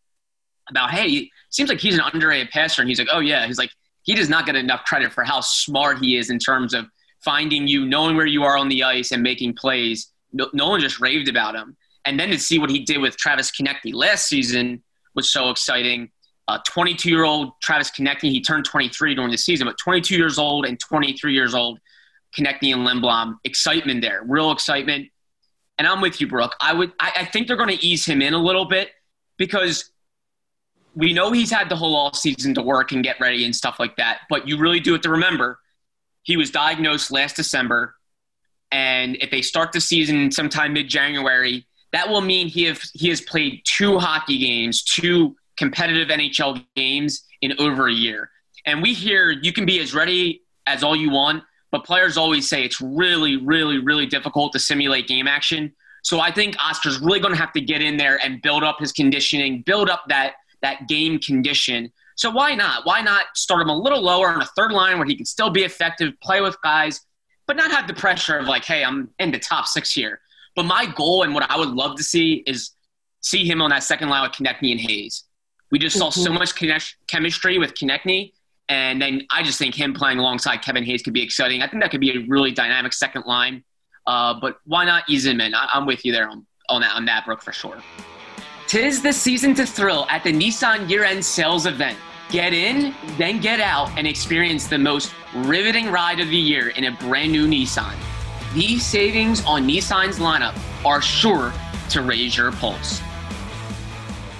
about, 0.68 0.90
hey, 0.90 1.06
it 1.06 1.28
seems 1.50 1.68
like 1.68 1.80
he's 1.80 1.94
an 1.94 2.04
underrated 2.12 2.50
passer, 2.50 2.82
and 2.82 2.88
he's 2.88 2.98
like, 2.98 3.08
oh 3.12 3.20
yeah, 3.20 3.46
he's 3.46 3.58
like 3.58 3.70
he 4.02 4.14
does 4.14 4.28
not 4.28 4.46
get 4.46 4.56
enough 4.56 4.84
credit 4.84 5.12
for 5.12 5.24
how 5.24 5.40
smart 5.40 5.98
he 5.98 6.16
is 6.16 6.30
in 6.30 6.38
terms 6.38 6.74
of 6.74 6.86
finding 7.24 7.66
you, 7.66 7.86
knowing 7.86 8.16
where 8.16 8.26
you 8.26 8.44
are 8.44 8.56
on 8.56 8.68
the 8.68 8.82
ice, 8.82 9.12
and 9.12 9.22
making 9.22 9.54
plays. 9.54 10.08
No, 10.32 10.48
Nolan 10.52 10.80
just 10.80 11.00
raved 11.00 11.28
about 11.28 11.54
him, 11.54 11.76
and 12.04 12.18
then 12.18 12.30
to 12.30 12.38
see 12.38 12.58
what 12.58 12.70
he 12.70 12.80
did 12.80 12.98
with 12.98 13.16
Travis 13.16 13.50
Konecny 13.50 13.94
last 13.94 14.26
season 14.26 14.82
was 15.16 15.32
so 15.32 15.50
exciting. 15.50 16.10
22 16.68 17.08
uh, 17.08 17.10
year 17.10 17.24
old 17.24 17.52
Travis 17.60 17.90
Konecny, 17.90 18.30
he 18.30 18.40
turned 18.40 18.64
23 18.64 19.16
during 19.16 19.30
the 19.32 19.38
season, 19.38 19.66
but 19.66 19.76
22 19.78 20.16
years 20.16 20.38
old 20.38 20.64
and 20.64 20.78
23 20.78 21.34
years 21.34 21.54
old, 21.54 21.80
Konecny 22.36 22.72
and 22.72 22.86
Lindblom, 22.86 23.38
excitement 23.42 24.00
there, 24.02 24.22
real 24.24 24.52
excitement. 24.52 25.08
And 25.78 25.88
I'm 25.88 26.00
with 26.00 26.20
you, 26.20 26.28
Brooke. 26.28 26.54
I 26.60 26.72
would, 26.72 26.92
I, 27.00 27.12
I 27.16 27.24
think 27.24 27.48
they're 27.48 27.56
going 27.56 27.76
to 27.76 27.84
ease 27.84 28.06
him 28.06 28.22
in 28.22 28.32
a 28.32 28.38
little 28.38 28.66
bit 28.66 28.90
because 29.38 29.90
we 30.94 31.12
know 31.12 31.32
he's 31.32 31.50
had 31.50 31.68
the 31.68 31.76
whole 31.76 31.96
off 31.96 32.16
season 32.16 32.54
to 32.54 32.62
work 32.62 32.92
and 32.92 33.02
get 33.02 33.20
ready 33.20 33.44
and 33.44 33.54
stuff 33.54 33.80
like 33.80 33.96
that. 33.96 34.20
But 34.30 34.46
you 34.46 34.56
really 34.56 34.80
do 34.80 34.92
have 34.92 35.02
to 35.02 35.10
remember, 35.10 35.58
he 36.22 36.36
was 36.36 36.50
diagnosed 36.50 37.10
last 37.10 37.36
December, 37.36 37.94
and 38.72 39.16
if 39.20 39.30
they 39.30 39.42
start 39.42 39.72
the 39.72 39.80
season 39.80 40.30
sometime 40.30 40.72
mid 40.72 40.88
January, 40.88 41.66
that 41.96 42.10
will 42.10 42.20
mean 42.20 42.46
he 42.46 42.64
have 42.64 42.78
he 42.92 43.08
has 43.08 43.22
played 43.22 43.62
two 43.64 43.98
hockey 43.98 44.36
games, 44.36 44.82
two 44.82 45.34
competitive 45.56 46.08
NHL 46.08 46.62
games 46.76 47.24
in 47.40 47.54
over 47.58 47.88
a 47.88 47.92
year. 47.92 48.28
And 48.66 48.82
we 48.82 48.92
hear 48.92 49.30
you 49.30 49.50
can 49.50 49.64
be 49.64 49.80
as 49.80 49.94
ready 49.94 50.42
as 50.66 50.82
all 50.82 50.94
you 50.94 51.08
want, 51.08 51.42
but 51.70 51.84
players 51.86 52.18
always 52.18 52.46
say 52.46 52.64
it's 52.64 52.82
really, 52.82 53.38
really, 53.38 53.78
really 53.78 54.04
difficult 54.04 54.52
to 54.52 54.58
simulate 54.58 55.08
game 55.08 55.26
action. 55.26 55.72
So 56.02 56.20
I 56.20 56.30
think 56.30 56.54
Oskar's 56.62 57.00
really 57.00 57.18
going 57.18 57.32
to 57.32 57.40
have 57.40 57.54
to 57.54 57.62
get 57.62 57.80
in 57.80 57.96
there 57.96 58.18
and 58.22 58.42
build 58.42 58.62
up 58.62 58.78
his 58.78 58.92
conditioning, 58.92 59.62
build 59.62 59.88
up 59.88 60.02
that 60.08 60.34
that 60.60 60.88
game 60.88 61.18
condition. 61.18 61.90
So 62.16 62.28
why 62.28 62.54
not? 62.54 62.84
Why 62.84 63.00
not 63.00 63.24
start 63.36 63.62
him 63.62 63.70
a 63.70 63.76
little 63.76 64.02
lower 64.02 64.28
on 64.28 64.42
a 64.42 64.46
third 64.54 64.70
line 64.70 64.98
where 64.98 65.06
he 65.06 65.16
can 65.16 65.24
still 65.24 65.48
be 65.48 65.64
effective, 65.64 66.12
play 66.22 66.42
with 66.42 66.60
guys, 66.62 67.00
but 67.46 67.56
not 67.56 67.70
have 67.70 67.88
the 67.88 67.94
pressure 67.94 68.36
of 68.36 68.48
like, 68.48 68.66
hey, 68.66 68.84
I'm 68.84 69.08
in 69.18 69.30
the 69.30 69.38
top 69.38 69.66
six 69.66 69.94
here. 69.94 70.20
But 70.56 70.64
my 70.64 70.86
goal 70.86 71.22
and 71.22 71.34
what 71.34 71.48
I 71.50 71.58
would 71.58 71.68
love 71.68 71.96
to 71.96 72.02
see 72.02 72.42
is 72.46 72.72
see 73.20 73.44
him 73.44 73.60
on 73.62 73.70
that 73.70 73.82
second 73.82 74.08
line 74.08 74.22
with 74.22 74.32
Konecny 74.32 74.72
and 74.72 74.80
Hayes. 74.80 75.24
We 75.70 75.78
just 75.78 75.98
saw 75.98 76.10
so 76.10 76.30
mm-hmm. 76.30 76.34
much 76.34 76.94
chemistry 77.06 77.58
with 77.58 77.74
Konecny, 77.74 78.32
and 78.68 79.00
then 79.00 79.26
I 79.30 79.42
just 79.42 79.58
think 79.58 79.74
him 79.74 79.92
playing 79.92 80.18
alongside 80.18 80.58
Kevin 80.62 80.84
Hayes 80.84 81.02
could 81.02 81.12
be 81.12 81.22
exciting. 81.22 81.60
I 81.60 81.68
think 81.68 81.82
that 81.82 81.90
could 81.90 82.00
be 82.00 82.16
a 82.16 82.26
really 82.26 82.52
dynamic 82.52 82.92
second 82.92 83.24
line. 83.26 83.62
Uh, 84.06 84.34
but 84.40 84.58
why 84.64 84.84
not 84.84 85.04
ease 85.08 85.26
him 85.26 85.40
in? 85.40 85.54
I, 85.54 85.68
am 85.74 85.86
with 85.86 86.04
you 86.04 86.12
there 86.12 86.28
on, 86.28 86.46
on 86.68 86.80
that 86.80 86.94
on 86.94 87.04
that 87.06 87.26
Brooke 87.26 87.42
for 87.42 87.52
sure. 87.52 87.76
Tis 88.68 89.02
the 89.02 89.12
season 89.12 89.54
to 89.54 89.66
thrill 89.66 90.06
at 90.08 90.24
the 90.24 90.32
Nissan 90.32 90.88
year-end 90.88 91.24
sales 91.24 91.66
event. 91.66 91.98
Get 92.30 92.52
in, 92.52 92.94
then 93.18 93.40
get 93.40 93.60
out, 93.60 93.90
and 93.96 94.06
experience 94.06 94.66
the 94.66 94.78
most 94.78 95.12
riveting 95.34 95.90
ride 95.90 96.18
of 96.18 96.28
the 96.28 96.36
year 96.36 96.70
in 96.70 96.84
a 96.84 96.92
brand 96.92 97.30
new 97.30 97.46
Nissan. 97.46 97.94
These 98.54 98.84
savings 98.86 99.44
on 99.44 99.66
Nissan's 99.66 100.18
lineup 100.18 100.58
are 100.84 101.02
sure 101.02 101.52
to 101.90 102.02
raise 102.02 102.36
your 102.36 102.52
pulse. 102.52 103.00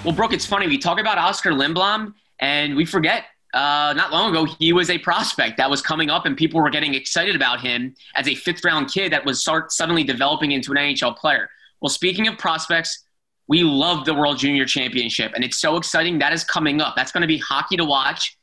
Well, 0.03 0.13
Brooke, 0.13 0.33
it's 0.33 0.45
funny. 0.45 0.67
We 0.67 0.77
talk 0.77 0.99
about 0.99 1.17
Oskar 1.17 1.51
Lindblom, 1.51 2.13
and 2.39 2.75
we 2.75 2.85
forget 2.85 3.25
uh, 3.53 3.93
not 3.95 4.11
long 4.11 4.31
ago 4.31 4.45
he 4.59 4.73
was 4.73 4.89
a 4.89 4.97
prospect 4.97 5.57
that 5.57 5.69
was 5.69 5.81
coming 5.81 6.09
up, 6.09 6.25
and 6.25 6.35
people 6.35 6.61
were 6.61 6.69
getting 6.69 6.93
excited 6.93 7.35
about 7.35 7.61
him 7.61 7.95
as 8.15 8.27
a 8.27 8.35
fifth 8.35 8.63
round 8.63 8.91
kid 8.91 9.11
that 9.11 9.25
was 9.25 9.41
start 9.41 9.71
suddenly 9.71 10.03
developing 10.03 10.51
into 10.51 10.71
an 10.71 10.77
NHL 10.77 11.15
player. 11.17 11.49
Well, 11.81 11.89
speaking 11.89 12.27
of 12.27 12.37
prospects, 12.37 13.03
we 13.47 13.63
love 13.63 14.05
the 14.05 14.13
World 14.13 14.37
Junior 14.37 14.65
Championship, 14.65 15.31
and 15.35 15.43
it's 15.43 15.57
so 15.57 15.77
exciting. 15.77 16.19
That 16.19 16.33
is 16.33 16.43
coming 16.43 16.81
up. 16.81 16.95
That's 16.95 17.11
going 17.11 17.21
to 17.21 17.27
be 17.27 17.37
hockey 17.37 17.77
to 17.77 17.85
watch. 17.85 18.37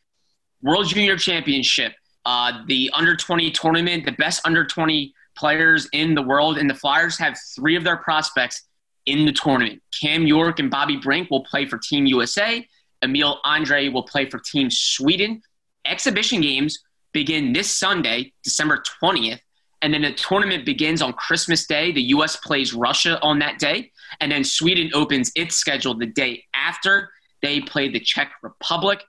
World 0.62 0.86
Junior 0.86 1.16
Championship, 1.16 1.94
uh, 2.24 2.62
the 2.66 2.90
under 2.94 3.14
20 3.14 3.50
tournament, 3.50 4.06
the 4.06 4.12
best 4.12 4.40
under 4.46 4.64
20 4.64 5.14
players 5.36 5.88
in 5.92 6.14
the 6.14 6.22
world, 6.22 6.58
and 6.58 6.68
the 6.68 6.74
Flyers 6.74 7.18
have 7.18 7.36
three 7.54 7.76
of 7.76 7.84
their 7.84 7.96
prospects 7.96 8.62
in 9.06 9.26
the 9.26 9.32
tournament. 9.32 9.82
Cam 10.00 10.26
York 10.26 10.58
and 10.58 10.70
Bobby 10.70 10.96
Brink 10.96 11.30
will 11.30 11.44
play 11.44 11.66
for 11.66 11.78
Team 11.78 12.06
USA. 12.06 12.66
Emil 13.02 13.38
Andrae 13.44 13.92
will 13.92 14.02
play 14.02 14.28
for 14.28 14.38
Team 14.38 14.70
Sweden. 14.70 15.42
Exhibition 15.86 16.40
games 16.40 16.78
begin 17.12 17.52
this 17.52 17.70
Sunday, 17.70 18.32
December 18.42 18.82
20th, 19.02 19.40
and 19.82 19.92
then 19.92 20.02
the 20.02 20.12
tournament 20.12 20.64
begins 20.64 21.02
on 21.02 21.12
Christmas 21.12 21.66
Day. 21.66 21.92
The 21.92 22.02
U.S. 22.02 22.36
plays 22.36 22.72
Russia 22.72 23.20
on 23.20 23.38
that 23.40 23.58
day, 23.58 23.92
and 24.20 24.32
then 24.32 24.42
Sweden 24.42 24.90
opens 24.94 25.30
its 25.36 25.56
schedule 25.56 25.94
the 25.94 26.06
day 26.06 26.44
after 26.54 27.10
they 27.42 27.60
play 27.60 27.90
the 27.90 28.00
Czech 28.00 28.32
Republic. 28.42 29.02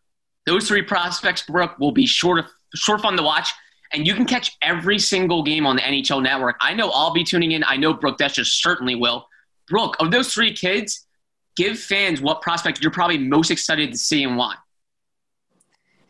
Those 0.45 0.67
three 0.67 0.81
prospects, 0.81 1.43
Brooke, 1.43 1.79
will 1.79 1.93
be 1.93 2.05
short, 2.05 2.45
short 2.75 3.01
fun 3.01 3.15
to 3.15 3.23
watch, 3.23 3.49
and 3.95 4.05
you 4.05 4.13
can 4.13 4.25
catch 4.25 4.57
every 4.61 4.99
single 4.99 5.41
game 5.41 5.65
on 5.65 5.77
the 5.77 5.81
NHL 5.81 6.21
Network. 6.21 6.57
I 6.59 6.73
know 6.73 6.91
I'll 6.91 7.13
be 7.13 7.23
tuning 7.23 7.53
in. 7.53 7.63
I 7.63 7.77
know 7.77 7.93
Brooke 7.93 8.17
Destra 8.17 8.45
certainly 8.45 8.95
will. 8.95 9.27
Brooke, 9.69 9.95
of 9.99 10.11
those 10.11 10.33
three 10.33 10.53
kids, 10.53 11.07
give 11.55 11.79
fans 11.79 12.21
what 12.21 12.41
prospect 12.41 12.81
you're 12.81 12.91
probably 12.91 13.17
most 13.17 13.51
excited 13.51 13.91
to 13.93 13.97
see 13.97 14.23
and 14.23 14.35
why. 14.35 14.55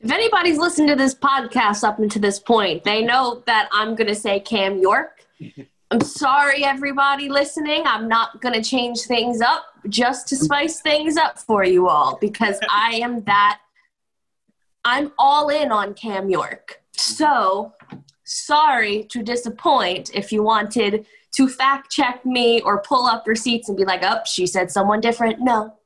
If 0.01 0.12
anybody's 0.12 0.58
listened 0.58 0.89
to 0.89 0.96
this 0.96 1.13
podcast 1.13 1.84
up 1.84 2.00
until 2.00 2.22
this 2.22 2.39
point, 2.39 2.84
they 2.84 3.04
know 3.04 3.44
that 3.46 3.70
I'm 3.72 3.96
going 3.96 4.08
to 4.08 4.15
say 4.15 4.39
Cam 4.39 4.80
York. 4.80 5.25
I'm 5.92 6.01
sorry, 6.01 6.65
everybody 6.65 7.30
listening. 7.30 7.84
I'm 7.86 8.08
not 8.08 8.42
going 8.42 8.56
to 8.56 8.68
change 8.68 9.01
things 9.01 9.39
up 9.39 9.65
just 9.88 10.27
to 10.30 10.36
spice 10.36 10.82
things 10.82 11.15
up 11.15 11.38
for 11.38 11.63
you 11.63 11.88
all 11.88 12.18
because 12.20 12.60
I 12.70 12.96
am 13.04 13.24
that. 13.25 13.60
I'm 14.84 15.12
all 15.18 15.50
in 15.50 15.72
on 15.72 15.94
Cam 15.94 16.30
York. 16.30 16.82
So, 17.00 17.74
sorry 18.24 19.04
to 19.06 19.24
disappoint 19.24 20.12
if 20.14 20.32
you 20.32 20.44
wanted 20.44 21.06
to 21.36 21.48
fact 21.48 21.92
check 21.92 22.25
me 22.25 22.62
or 22.62 22.82
pull 22.82 23.06
up 23.06 23.28
receipts 23.28 23.70
and 23.70 23.78
be 23.78 23.86
like, 23.86 24.02
"Oh, 24.04 24.20
she 24.25 24.48
said 24.48 24.72
someone 24.72 25.02
different." 25.02 25.40
No, 25.40 25.78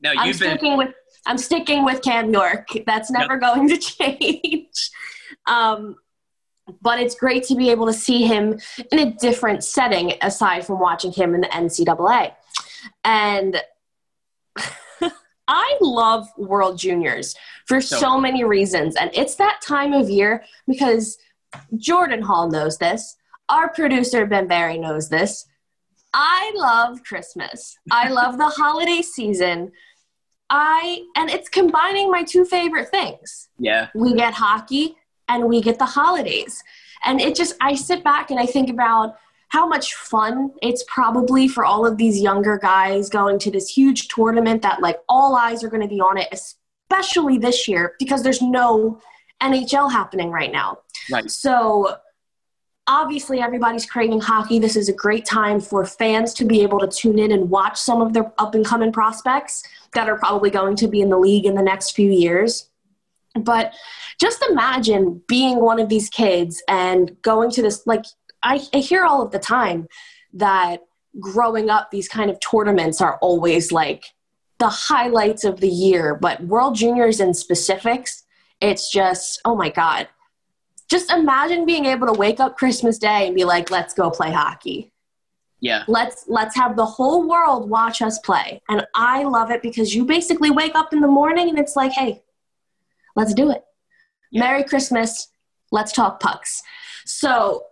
no, 0.00 0.12
I'm 0.16 0.32
sticking 0.32 0.76
with 0.76 0.94
I'm 1.26 1.38
sticking 1.38 1.84
with 1.84 2.02
Cam 2.02 2.32
York. 2.32 2.68
That's 2.86 3.10
never 3.10 3.38
going 3.38 3.68
to 3.68 3.78
change. 3.78 4.90
Um, 5.46 5.96
but 6.80 6.98
it's 6.98 7.14
great 7.14 7.44
to 7.44 7.54
be 7.54 7.70
able 7.70 7.86
to 7.86 7.92
see 7.92 8.26
him 8.26 8.58
in 8.90 8.98
a 8.98 9.12
different 9.12 9.64
setting 9.64 10.14
aside 10.22 10.64
from 10.66 10.80
watching 10.80 11.12
him 11.12 11.34
in 11.34 11.42
the 11.42 11.48
NCAA. 11.48 12.32
And 13.04 13.60
I 15.48 15.76
love 15.80 16.26
World 16.36 16.78
Juniors 16.78 17.34
for 17.66 17.80
so, 17.80 17.96
so 17.96 18.20
many 18.20 18.44
reasons. 18.44 18.96
And 18.96 19.10
it's 19.12 19.34
that 19.36 19.60
time 19.62 19.92
of 19.92 20.08
year 20.08 20.44
because 20.66 21.18
Jordan 21.76 22.22
Hall 22.22 22.50
knows 22.50 22.78
this. 22.78 23.16
Our 23.48 23.68
producer, 23.68 24.26
Ben 24.26 24.48
Barry, 24.48 24.78
knows 24.78 25.08
this. 25.08 25.46
I 26.14 26.52
love 26.54 27.02
Christmas. 27.04 27.76
I 27.90 28.08
love 28.10 28.38
the 28.38 28.48
holiday 28.48 29.02
season. 29.02 29.72
I 30.50 31.02
and 31.16 31.30
it's 31.30 31.48
combining 31.48 32.10
my 32.10 32.22
two 32.22 32.44
favorite 32.44 32.88
things. 32.88 33.48
Yeah. 33.58 33.88
We 33.94 34.14
get 34.14 34.34
hockey 34.34 34.96
and 35.28 35.48
we 35.48 35.60
get 35.60 35.78
the 35.78 35.86
holidays. 35.86 36.62
And 37.04 37.20
it 37.20 37.34
just 37.34 37.56
I 37.60 37.74
sit 37.74 38.04
back 38.04 38.30
and 38.30 38.38
I 38.38 38.46
think 38.46 38.70
about 38.70 39.16
how 39.54 39.68
much 39.68 39.94
fun 39.94 40.50
it's 40.62 40.84
probably 40.88 41.46
for 41.46 41.64
all 41.64 41.86
of 41.86 41.96
these 41.96 42.20
younger 42.20 42.58
guys 42.58 43.08
going 43.08 43.38
to 43.38 43.52
this 43.52 43.68
huge 43.68 44.08
tournament 44.08 44.62
that 44.62 44.82
like 44.82 44.98
all 45.08 45.36
eyes 45.36 45.62
are 45.62 45.68
going 45.68 45.80
to 45.80 45.86
be 45.86 46.00
on 46.00 46.18
it 46.18 46.26
especially 46.32 47.38
this 47.38 47.68
year 47.68 47.94
because 48.00 48.24
there's 48.24 48.42
no 48.42 49.00
NHL 49.40 49.92
happening 49.92 50.32
right 50.32 50.50
now. 50.50 50.78
Right. 51.08 51.30
So 51.30 51.98
obviously 52.88 53.38
everybody's 53.38 53.86
craving 53.86 54.22
hockey. 54.22 54.58
This 54.58 54.74
is 54.74 54.88
a 54.88 54.92
great 54.92 55.24
time 55.24 55.60
for 55.60 55.84
fans 55.84 56.34
to 56.34 56.44
be 56.44 56.64
able 56.64 56.80
to 56.80 56.88
tune 56.88 57.20
in 57.20 57.30
and 57.30 57.48
watch 57.48 57.78
some 57.78 58.02
of 58.02 58.12
their 58.12 58.32
up 58.38 58.56
and 58.56 58.66
coming 58.66 58.90
prospects 58.90 59.62
that 59.92 60.08
are 60.08 60.18
probably 60.18 60.50
going 60.50 60.74
to 60.76 60.88
be 60.88 61.00
in 61.00 61.10
the 61.10 61.18
league 61.18 61.46
in 61.46 61.54
the 61.54 61.62
next 61.62 61.92
few 61.92 62.10
years. 62.10 62.70
But 63.36 63.72
just 64.20 64.44
imagine 64.50 65.22
being 65.28 65.60
one 65.60 65.78
of 65.78 65.88
these 65.88 66.08
kids 66.08 66.60
and 66.68 67.16
going 67.22 67.52
to 67.52 67.62
this, 67.62 67.86
like, 67.86 68.04
I, 68.44 68.60
I 68.72 68.78
hear 68.78 69.04
all 69.04 69.22
of 69.22 69.32
the 69.32 69.38
time 69.38 69.88
that 70.34 70.82
growing 71.18 71.70
up, 71.70 71.90
these 71.90 72.08
kind 72.08 72.30
of 72.30 72.38
tournaments 72.40 73.00
are 73.00 73.18
always 73.18 73.72
like 73.72 74.04
the 74.58 74.68
highlights 74.68 75.44
of 75.44 75.60
the 75.60 75.68
year. 75.68 76.14
But 76.14 76.42
World 76.42 76.76
Juniors 76.76 77.20
in 77.20 77.34
specifics, 77.34 78.24
it's 78.60 78.90
just, 78.90 79.40
oh 79.44 79.56
my 79.56 79.70
God, 79.70 80.08
just 80.88 81.10
imagine 81.10 81.66
being 81.66 81.86
able 81.86 82.06
to 82.06 82.12
wake 82.12 82.40
up 82.40 82.56
Christmas 82.56 82.98
Day 82.98 83.26
and 83.26 83.34
be 83.34 83.44
like, 83.44 83.70
let's 83.70 83.94
go 83.94 84.10
play 84.10 84.32
hockey. 84.32 84.92
Yeah. 85.60 85.84
Let's 85.88 86.26
let's 86.28 86.54
have 86.56 86.76
the 86.76 86.84
whole 86.84 87.26
world 87.26 87.70
watch 87.70 88.02
us 88.02 88.18
play. 88.18 88.60
And 88.68 88.86
I 88.94 89.22
love 89.22 89.50
it 89.50 89.62
because 89.62 89.94
you 89.94 90.04
basically 90.04 90.50
wake 90.50 90.74
up 90.74 90.92
in 90.92 91.00
the 91.00 91.08
morning 91.08 91.48
and 91.48 91.58
it's 91.58 91.74
like, 91.74 91.92
hey, 91.92 92.22
let's 93.16 93.32
do 93.32 93.50
it. 93.50 93.64
Yeah. 94.30 94.42
Merry 94.42 94.64
Christmas. 94.64 95.28
Let's 95.72 95.92
talk 95.92 96.20
pucks. 96.20 96.62
So 97.06 97.64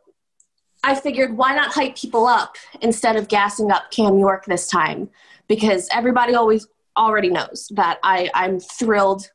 I 0.84 0.94
figured 0.94 1.36
why 1.36 1.54
not 1.54 1.72
hype 1.72 1.96
people 1.96 2.26
up 2.26 2.56
instead 2.80 3.16
of 3.16 3.28
gassing 3.28 3.70
up 3.70 3.90
Cam 3.90 4.18
York 4.18 4.46
this 4.46 4.66
time? 4.66 5.10
because 5.52 5.86
everybody 5.92 6.34
always 6.34 6.66
already 6.96 7.28
knows 7.28 7.70
that 7.74 7.98
I, 8.02 8.30
I'm 8.34 8.58
thrilled 8.58 9.30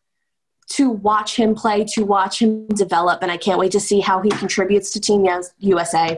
to 0.70 0.90
watch 0.90 1.36
him 1.36 1.54
play, 1.54 1.86
to 1.94 2.04
watch 2.04 2.42
him 2.42 2.68
develop, 2.70 3.22
and 3.22 3.32
I 3.32 3.38
can't 3.38 3.60
wait 3.60 3.72
to 3.74 3.80
see 3.80 4.00
how 4.00 4.22
he 4.22 4.30
contributes 4.32 4.92
to 4.94 5.00
Team 5.00 5.28
USA. 5.60 6.18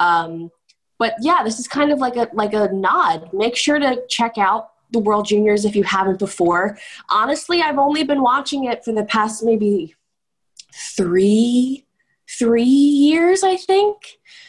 Um, 0.00 0.50
but 0.98 1.14
yeah, 1.20 1.44
this 1.44 1.60
is 1.60 1.68
kind 1.68 1.92
of 1.92 2.00
like 2.00 2.16
a 2.16 2.28
like 2.32 2.54
a 2.54 2.72
nod. 2.72 3.32
Make 3.32 3.54
sure 3.54 3.78
to 3.78 4.02
check 4.08 4.36
out 4.36 4.70
the 4.90 4.98
World 4.98 5.26
Juniors 5.26 5.64
if 5.64 5.76
you 5.76 5.84
haven't 5.84 6.18
before. 6.18 6.76
Honestly, 7.08 7.62
I've 7.62 7.78
only 7.78 8.02
been 8.02 8.22
watching 8.22 8.64
it 8.64 8.84
for 8.84 8.92
the 8.92 9.04
past 9.04 9.44
maybe 9.44 9.94
three 10.74 11.86
three 12.38 12.62
years, 12.62 13.42
I 13.42 13.56
think. 13.56 13.96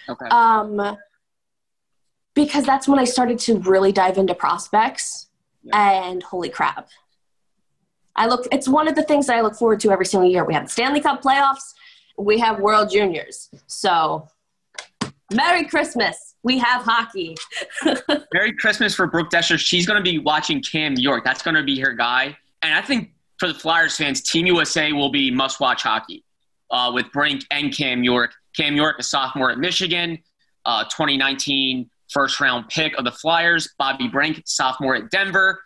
Okay. 0.08 0.26
Um, 0.28 0.98
because 2.34 2.66
that's 2.66 2.88
when 2.88 3.00
I 3.00 3.06
started 3.06 3.40
to 3.40 3.60
really 3.60 3.92
dive 3.92 4.18
into 4.18 4.34
prospects. 4.34 5.28
Yeah. 5.64 6.06
And 6.06 6.24
holy 6.24 6.50
crap, 6.50 6.90
I 8.16 8.28
look. 8.28 8.48
It's 8.52 8.68
one 8.68 8.88
of 8.88 8.96
the 8.96 9.04
things 9.04 9.28
that 9.28 9.38
I 9.38 9.42
look 9.42 9.56
forward 9.56 9.80
to 9.82 9.92
every 9.92 10.06
single 10.06 10.30
year. 10.30 10.44
We 10.44 10.54
have 10.54 10.64
the 10.64 10.70
Stanley 10.70 11.02
Cup 11.02 11.22
playoffs. 11.22 11.74
We 12.18 12.40
have 12.40 12.60
World 12.60 12.90
Juniors. 12.90 13.50
So, 13.68 14.28
Merry 15.34 15.66
Christmas. 15.66 16.36
We 16.44 16.58
have 16.58 16.84
hockey. 16.84 17.36
Merry 18.34 18.54
Christmas 18.54 18.96
for 18.96 19.06
Brooke 19.06 19.30
Destra. 19.30 19.60
She's 19.60 19.86
going 19.86 20.04
to 20.04 20.12
be 20.12 20.18
watching 20.18 20.62
Cam 20.62 20.96
York. 20.96 21.24
That's 21.24 21.44
going 21.44 21.56
to 21.56 21.64
be 21.64 21.80
her 21.80 21.94
guy. 21.94 22.36
And 22.64 22.74
I 22.74 22.82
think 22.82 23.12
for 23.38 23.48
the 23.48 23.54
Flyers 23.54 23.96
fans, 23.96 24.22
Team 24.22 24.48
USA 24.48 24.92
will 24.92 25.12
be 25.12 25.30
must-watch 25.30 25.84
hockey 25.84 26.24
uh, 26.72 26.92
with 26.94 27.12
Brink 27.12 27.46
and 27.52 27.76
Cam 27.76 28.04
York. 28.04 28.32
Cam 28.56 28.76
York, 28.76 28.98
a 29.00 29.04
sophomore 29.04 29.52
at 29.52 29.58
Michigan, 29.58 30.18
uh, 30.66 30.84
2019 30.86 31.90
first-round 32.12 32.68
pick 32.68 32.98
of 32.98 33.06
the 33.06 33.12
Flyers. 33.12 33.70
Bobby 33.78 34.08
Brink, 34.08 34.42
sophomore 34.46 34.96
at 34.96 35.10
Denver. 35.12 35.62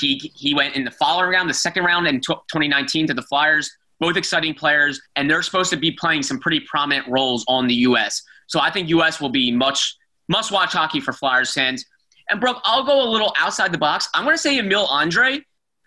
He 0.00 0.16
he 0.34 0.54
went 0.54 0.74
in 0.74 0.84
the 0.84 0.90
following 0.90 1.30
round, 1.30 1.48
the 1.48 1.54
second 1.54 1.84
round 1.84 2.06
in 2.06 2.20
2019 2.20 3.06
to 3.08 3.14
the 3.14 3.22
Flyers. 3.22 3.70
Both 4.00 4.16
exciting 4.16 4.54
players, 4.54 5.00
and 5.14 5.30
they're 5.30 5.42
supposed 5.42 5.70
to 5.70 5.76
be 5.76 5.92
playing 5.92 6.24
some 6.24 6.40
pretty 6.40 6.60
prominent 6.60 7.06
roles 7.08 7.44
on 7.46 7.68
the 7.68 7.74
U.S. 7.74 8.22
So 8.48 8.60
I 8.60 8.70
think 8.70 8.88
U.S. 8.88 9.20
will 9.20 9.30
be 9.30 9.52
much 9.52 9.96
must-watch 10.28 10.72
hockey 10.72 11.00
for 11.00 11.12
Flyers 11.12 11.52
fans. 11.52 11.84
And 12.28 12.40
Brooke, 12.40 12.60
I'll 12.64 12.84
go 12.84 13.08
a 13.08 13.08
little 13.08 13.32
outside 13.38 13.72
the 13.72 13.78
box. 13.78 14.08
I'm 14.14 14.24
going 14.24 14.34
to 14.34 14.38
say 14.38 14.58
Emil 14.58 14.88
Andrae, 14.88 15.42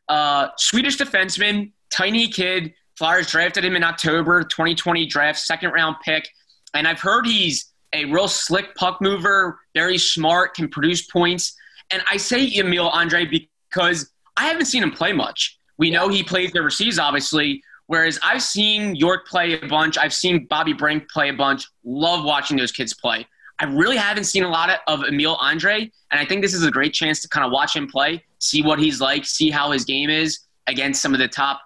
uh, 0.08 0.50
Swedish 0.58 0.98
defenseman, 0.98 1.72
tiny 1.90 2.30
kid. 2.30 2.74
Flyers 2.98 3.28
drafted 3.28 3.64
him 3.64 3.76
in 3.76 3.84
October 3.84 4.44
2020 4.44 5.06
draft, 5.06 5.40
second 5.40 5.72
round 5.72 5.98
pick. 6.04 6.28
And 6.74 6.88
I've 6.88 7.00
heard 7.00 7.28
he's 7.28 7.72
a 7.94 8.06
real 8.06 8.28
slick 8.28 8.74
puck 8.76 9.00
mover, 9.02 9.60
very 9.76 10.00
smart, 10.00 10.56
can 10.56 10.68
produce 10.68 11.04
points. 11.04 11.56
And 11.92 12.02
I 12.12 12.18
say 12.18 12.52
Emil 12.56 12.90
Andrae 12.92 13.48
because 13.70 14.12
I 14.36 14.46
haven't 14.46 14.66
seen 14.66 14.82
him 14.82 14.92
play 14.92 15.14
much. 15.14 15.60
We 15.78 15.92
know 15.92 16.10
he 16.10 16.24
plays 16.24 16.56
overseas, 16.56 16.98
obviously. 16.98 17.62
Whereas 17.86 18.20
I've 18.24 18.42
seen 18.42 18.96
York 18.96 19.28
play 19.28 19.54
a 19.54 19.68
bunch, 19.68 19.98
I've 19.98 20.14
seen 20.14 20.46
Bobby 20.46 20.74
Brink 20.74 21.10
play 21.10 21.30
a 21.30 21.34
bunch. 21.34 21.66
Love 21.86 22.26
watching 22.26 22.58
those 22.58 22.72
kids 22.72 22.94
play. 22.94 23.26
I 23.60 23.66
really 23.66 23.96
haven't 23.96 24.26
seen 24.26 24.44
a 24.44 24.50
lot 24.50 24.82
of 24.88 25.04
Emil 25.04 25.38
Andrae, 25.38 25.90
and 26.12 26.20
I 26.20 26.26
think 26.26 26.42
this 26.42 26.54
is 26.54 26.66
a 26.66 26.72
great 26.72 26.94
chance 26.94 27.22
to 27.22 27.30
kind 27.30 27.46
of 27.46 27.52
watch 27.52 27.76
him 27.76 27.88
play, 27.88 28.24
see 28.40 28.62
what 28.62 28.78
he's 28.78 29.00
like, 29.00 29.26
see 29.26 29.50
how 29.50 29.72
his 29.72 29.86
game 29.86 30.10
is 30.10 30.40
against 30.68 31.02
some 31.02 31.14
of 31.14 31.20
the 31.20 31.28
top 31.28 31.62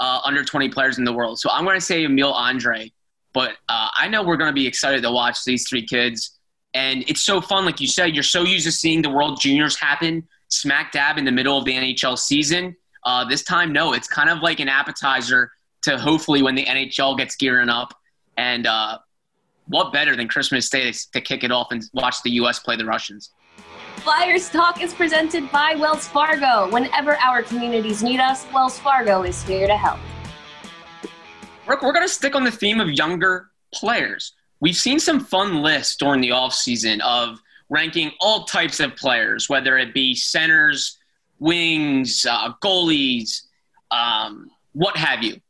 uh, 0.00 0.20
under 0.24 0.44
20 0.44 0.68
players 0.68 0.98
in 0.98 1.04
the 1.04 1.12
world. 1.12 1.38
So 1.38 1.50
I'm 1.50 1.64
going 1.64 1.76
to 1.76 1.84
say 1.84 2.04
Emil 2.04 2.32
Andrae, 2.32 2.92
but 3.32 3.52
uh, 3.68 3.88
I 3.96 4.08
know 4.08 4.22
we're 4.22 4.36
going 4.36 4.50
to 4.50 4.54
be 4.54 4.66
excited 4.66 5.02
to 5.02 5.10
watch 5.10 5.44
these 5.44 5.68
three 5.68 5.86
kids. 5.86 6.38
And 6.74 7.04
it's 7.08 7.22
so 7.22 7.40
fun, 7.40 7.64
like 7.64 7.80
you 7.80 7.86
said, 7.86 8.14
you're 8.14 8.22
so 8.22 8.42
used 8.42 8.66
to 8.66 8.72
seeing 8.72 9.02
the 9.02 9.10
World 9.10 9.40
Juniors 9.40 9.76
happen 9.76 10.26
smack 10.48 10.92
dab 10.92 11.18
in 11.18 11.24
the 11.24 11.32
middle 11.32 11.58
of 11.58 11.64
the 11.64 11.72
NHL 11.72 12.18
season. 12.18 12.76
Uh, 13.04 13.24
this 13.24 13.42
time, 13.42 13.72
no, 13.72 13.92
it's 13.92 14.08
kind 14.08 14.28
of 14.28 14.40
like 14.42 14.60
an 14.60 14.68
appetizer 14.68 15.50
to 15.82 15.98
hopefully 15.98 16.42
when 16.42 16.54
the 16.54 16.64
NHL 16.64 17.16
gets 17.16 17.36
gearing 17.36 17.68
up. 17.68 17.94
And 18.36 18.66
uh, 18.66 18.98
what 19.68 19.92
better 19.92 20.16
than 20.16 20.28
Christmas 20.28 20.68
Day 20.68 20.92
to 21.12 21.20
kick 21.20 21.44
it 21.44 21.50
off 21.50 21.68
and 21.70 21.84
watch 21.94 22.22
the 22.22 22.30
U.S. 22.32 22.58
play 22.58 22.76
the 22.76 22.84
Russians? 22.84 23.30
Flyers 24.06 24.48
Talk 24.48 24.80
is 24.80 24.94
presented 24.94 25.50
by 25.50 25.74
Wells 25.74 26.06
Fargo. 26.06 26.70
Whenever 26.70 27.16
our 27.16 27.42
communities 27.42 28.04
need 28.04 28.20
us, 28.20 28.46
Wells 28.54 28.78
Fargo 28.78 29.24
is 29.24 29.42
here 29.42 29.66
to 29.66 29.76
help. 29.76 29.98
Rick, 31.66 31.82
we're 31.82 31.92
going 31.92 32.06
to 32.06 32.08
stick 32.08 32.36
on 32.36 32.44
the 32.44 32.50
theme 32.52 32.78
of 32.78 32.88
younger 32.88 33.50
players. 33.74 34.34
We've 34.60 34.76
seen 34.76 35.00
some 35.00 35.18
fun 35.18 35.60
lists 35.60 35.96
during 35.96 36.20
the 36.20 36.28
offseason 36.28 37.00
of 37.00 37.40
ranking 37.68 38.12
all 38.20 38.44
types 38.44 38.78
of 38.78 38.94
players, 38.94 39.48
whether 39.48 39.76
it 39.76 39.92
be 39.92 40.14
centers, 40.14 40.98
wings, 41.40 42.24
uh, 42.30 42.52
goalies, 42.62 43.42
um, 43.90 44.52
what 44.72 44.96
have 44.96 45.24
you 45.24 45.40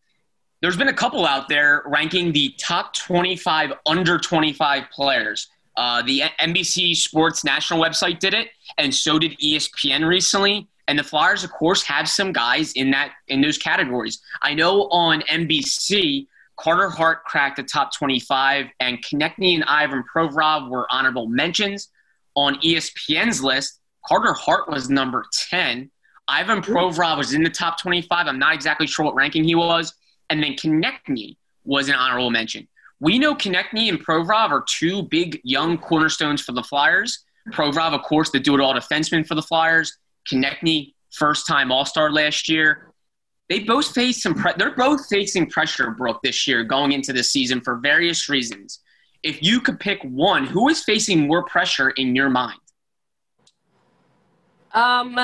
there's 0.63 0.77
been 0.77 0.89
a 0.89 0.95
couple 0.95 1.27
out 1.27 1.49
there 1.49 1.83
ranking 1.87 2.33
the 2.33 2.55
top 2.59 2.95
25 2.95 3.73
under 3.85 4.19
25 4.19 4.85
players. 4.91 5.49
Uh, 5.77 6.03
the 6.03 6.23
NBC 6.41 6.97
Sports 6.97 7.45
National 7.45 7.83
website 7.83 8.19
did 8.19 8.35
it, 8.35 8.49
and 8.79 8.95
so 8.95 9.19
did 9.19 9.39
ESPN 9.39 10.07
recently. 10.07 10.69
And 10.89 10.99
the 10.99 11.05
Flyers, 11.05 11.43
of 11.43 11.51
course, 11.51 11.83
have 11.83 12.09
some 12.09 12.33
guys 12.33 12.73
in 12.73 12.91
that 12.93 13.13
in 13.29 13.41
those 13.41 13.59
categories. 13.59 14.21
I 14.43 14.55
know 14.55 14.83
on 14.91 15.21
NBC, 15.23 16.27
Carter 16.57 16.89
Hart 16.89 17.25
cracked 17.25 17.57
the 17.57 17.65
top 17.65 17.95
25, 17.95 18.67
and 18.81 19.05
Konecny 19.05 19.55
and 19.55 19.65
Ivan 19.65 20.05
Provorov 20.15 20.71
were 20.71 20.87
honorable 20.91 21.27
mentions. 21.27 21.89
On 22.37 22.55
ESPN's 22.57 23.43
list, 23.43 23.81
Carter 24.07 24.33
Hart 24.33 24.69
was 24.69 24.89
number 24.89 25.25
10. 25.51 25.91
Ivan 26.29 26.63
Provorov 26.63 27.19
was 27.19 27.35
in 27.35 27.43
the 27.43 27.51
top 27.51 27.81
25. 27.81 28.27
I'm 28.27 28.39
not 28.39 28.55
exactly 28.55 28.87
sure 28.87 29.05
what 29.05 29.15
ranking 29.15 29.45
he 29.45 29.55
was 29.55 29.93
and 30.31 30.43
then 30.43 30.55
Konecny 30.55 31.37
was 31.65 31.89
an 31.89 31.95
honorable 31.95 32.31
mention. 32.31 32.69
We 33.01 33.19
know 33.19 33.35
Konecny 33.35 33.89
and 33.89 34.05
Provorov 34.05 34.51
are 34.51 34.65
two 34.67 35.03
big 35.05 35.41
young 35.45 35.77
cornerstones 35.79 36.41
for 36.41 36.53
the 36.53 36.63
Flyers. 36.63 37.25
Provorov, 37.51 37.93
of 37.93 38.03
course, 38.03 38.31
the 38.31 38.41
do-it-all 38.41 38.75
defenseman 38.75 39.27
for 39.27 39.35
the 39.35 39.43
Flyers. 39.43 39.97
Konecny, 40.31 40.95
first-time 41.13 41.71
All-Star 41.71 42.11
last 42.11 42.49
year. 42.49 42.93
They 43.49 43.61
both 43.61 43.95
face 43.95 44.23
some. 44.23 44.35
Pre- 44.35 44.55
they're 44.57 44.75
both 44.75 45.07
facing 45.09 45.49
pressure, 45.49 45.91
Brooke, 45.93 46.21
this 46.23 46.49
year 46.49 46.65
going 46.65 46.93
into 46.93 47.13
the 47.13 47.23
season 47.23 47.61
for 47.61 47.77
various 47.77 48.29
reasons. 48.29 48.81
If 49.23 49.43
you 49.43 49.61
could 49.61 49.79
pick 49.79 50.03
one, 50.03 50.47
who 50.47 50.69
is 50.69 50.83
facing 50.83 51.29
more 51.29 51.45
pressure 51.45 51.91
in 51.91 52.17
your 52.17 52.29
mind? 52.29 52.59
Um, 54.73 55.17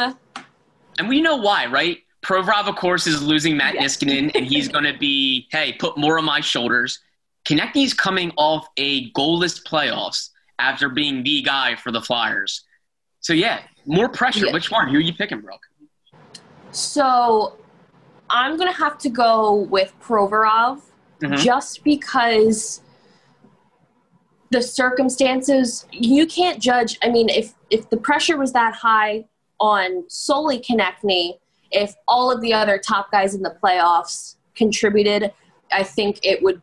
and 0.98 1.08
we 1.08 1.20
know 1.20 1.37
why, 1.37 1.66
right? 1.66 1.98
Provorov, 2.22 2.68
of 2.68 2.76
course, 2.76 3.06
is 3.08 3.22
losing 3.22 3.56
Matt 3.56 3.74
yes. 3.74 3.96
Niskanen, 3.96 4.30
and 4.35 4.46
he's 4.46 4.68
going 4.74 4.85
to 4.85 4.96
be, 4.96 5.48
hey, 5.50 5.72
put 5.72 5.98
more 5.98 6.18
on 6.18 6.24
my 6.24 6.40
shoulders. 6.40 7.00
Konecny's 7.44 7.94
coming 7.94 8.33
off 8.37 8.68
a 8.76 9.11
goalless 9.12 9.62
playoffs 9.64 10.31
after 10.59 10.88
being 10.88 11.22
the 11.22 11.42
guy 11.42 11.74
for 11.74 11.90
the 11.90 12.00
Flyers. 12.00 12.64
So, 13.20 13.33
yeah, 13.33 13.61
more 13.87 14.09
pressure. 14.09 14.46
Yeah. 14.46 14.52
Which 14.52 14.70
one? 14.70 14.88
Who 14.88 14.96
are 14.96 15.00
you 15.00 15.14
picking, 15.14 15.40
Brooke? 15.40 15.62
So, 16.70 17.59
I'm 18.31 18.57
going 18.57 18.72
to 18.72 18.78
have 18.78 18.98
to 18.98 19.11
go 19.11 19.55
with 19.55 19.92
Provorov 20.00 20.81
mm-hmm. 21.20 21.35
just 21.37 21.85
because 21.85 22.81
the 24.50 24.62
circumstances, 24.62 25.87
you 25.90 26.26
can't 26.26 26.61
judge. 26.61 26.98
I 27.02 27.09
mean, 27.09 27.28
if, 27.28 27.55
if 27.70 27.90
the 27.90 27.96
pressure 27.96 28.37
was 28.37 28.52
that 28.52 28.74
high 28.74 29.24
on 29.59 30.05
solely 30.09 30.61
Konecny, 30.61 31.38
if 31.70 31.94
all 32.07 32.31
of 32.31 32.40
the 32.40 32.52
other 32.52 32.78
top 32.78 33.11
guys 33.11 33.35
in 33.35 33.42
the 33.42 33.57
playoffs 33.62 34.37
contributed, 34.55 35.33
I 35.70 35.83
think 35.83 36.20
it 36.22 36.42
would 36.42 36.61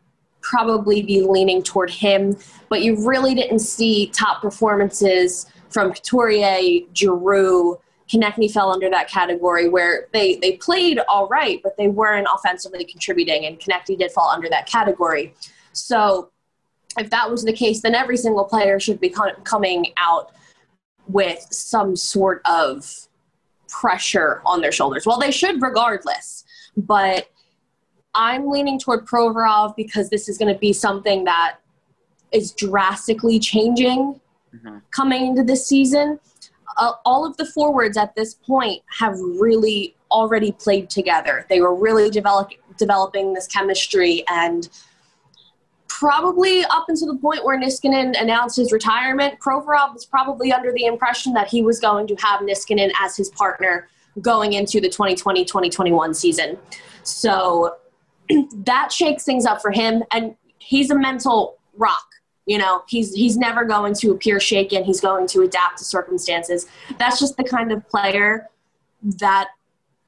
probably 0.49 1.03
be 1.03 1.21
leaning 1.21 1.61
toward 1.61 1.91
him. 1.91 2.35
But 2.69 2.81
you 2.81 3.07
really 3.07 3.35
didn't 3.35 3.59
see 3.59 4.07
top 4.07 4.41
performances 4.41 5.45
from 5.69 5.93
Couturier, 5.93 6.81
Giroux. 6.95 7.79
Konecny 8.11 8.51
fell 8.51 8.71
under 8.71 8.89
that 8.89 9.07
category 9.07 9.69
where 9.69 10.07
they, 10.11 10.37
they 10.37 10.53
played 10.57 10.99
all 11.07 11.27
right, 11.27 11.61
but 11.61 11.77
they 11.77 11.87
weren't 11.87 12.27
offensively 12.33 12.83
contributing, 12.83 13.45
and 13.45 13.59
Konecny 13.59 13.95
did 13.95 14.11
fall 14.11 14.29
under 14.31 14.49
that 14.49 14.65
category. 14.65 15.35
So 15.73 16.31
if 16.97 17.11
that 17.11 17.29
was 17.29 17.43
the 17.43 17.53
case, 17.53 17.81
then 17.81 17.93
every 17.93 18.17
single 18.17 18.45
player 18.45 18.79
should 18.79 18.99
be 18.99 19.13
coming 19.43 19.93
out 19.97 20.31
with 21.07 21.45
some 21.51 21.95
sort 21.95 22.41
of 22.45 22.91
pressure 23.67 24.41
on 24.47 24.61
their 24.61 24.71
shoulders. 24.71 25.05
Well, 25.05 25.19
they 25.19 25.29
should 25.29 25.61
regardless, 25.61 26.43
but 26.75 27.29
I'm 28.19 28.49
leaning 28.49 28.77
toward 28.77 29.05
Provorov 29.05 29.77
because 29.77 30.09
this 30.09 30.27
is 30.27 30.37
going 30.37 30.53
to 30.53 30.59
be 30.59 30.73
something 30.73 31.23
that 31.23 31.55
is 32.33 32.51
drastically 32.51 33.39
changing 33.39 34.19
mm-hmm. 34.53 34.77
coming 34.91 35.27
into 35.27 35.43
this 35.43 35.65
season. 35.65 36.19
Uh, 36.75 36.91
all 37.05 37.25
of 37.25 37.37
the 37.37 37.45
forwards 37.45 37.95
at 37.95 38.13
this 38.15 38.33
point 38.33 38.83
have 38.99 39.17
really 39.17 39.95
already 40.11 40.51
played 40.51 40.89
together. 40.89 41.45
They 41.47 41.61
were 41.61 41.73
really 41.73 42.09
develop, 42.09 42.51
developing 42.77 43.33
this 43.33 43.47
chemistry, 43.47 44.25
and 44.29 44.67
probably 45.87 46.65
up 46.65 46.89
until 46.89 47.13
the 47.13 47.19
point 47.19 47.45
where 47.45 47.57
Niskanen 47.57 48.21
announced 48.21 48.57
his 48.57 48.73
retirement, 48.73 49.39
Provorov 49.39 49.93
was 49.93 50.05
probably 50.05 50.51
under 50.51 50.73
the 50.73 50.85
impression 50.85 51.31
that 51.33 51.47
he 51.47 51.61
was 51.61 51.79
going 51.79 52.05
to 52.07 52.15
have 52.15 52.41
Niskanen 52.41 52.91
as 52.99 53.15
his 53.15 53.29
partner 53.29 53.87
going 54.21 54.53
into 54.53 54.81
the 54.81 54.89
2020-2021 54.89 56.13
season. 56.13 56.57
So 57.03 57.77
that 58.65 58.91
shakes 58.91 59.23
things 59.23 59.45
up 59.45 59.61
for 59.61 59.71
him 59.71 60.03
and 60.11 60.35
he's 60.59 60.91
a 60.91 60.95
mental 60.95 61.57
rock. 61.75 62.05
You 62.45 62.57
know, 62.57 62.83
he's 62.87 63.13
he's 63.13 63.37
never 63.37 63.63
going 63.63 63.93
to 63.95 64.11
appear 64.11 64.39
shaken. 64.39 64.83
He's 64.83 64.99
going 64.99 65.27
to 65.27 65.41
adapt 65.41 65.77
to 65.77 65.83
circumstances. 65.83 66.65
That's 66.97 67.19
just 67.19 67.37
the 67.37 67.43
kind 67.43 67.71
of 67.71 67.87
player 67.87 68.49
that 69.03 69.49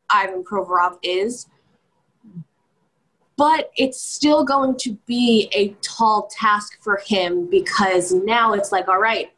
Ivan 0.10 0.44
Provorov 0.44 0.98
is 1.04 1.48
but 3.42 3.72
it's 3.76 4.00
still 4.00 4.44
going 4.44 4.78
to 4.78 4.96
be 5.08 5.50
a 5.54 5.70
tall 5.82 6.30
task 6.32 6.78
for 6.80 7.02
him 7.04 7.50
because 7.50 8.12
now 8.12 8.54
it's 8.54 8.72
like, 8.72 8.88
all 8.88 9.00
right, 9.00 9.32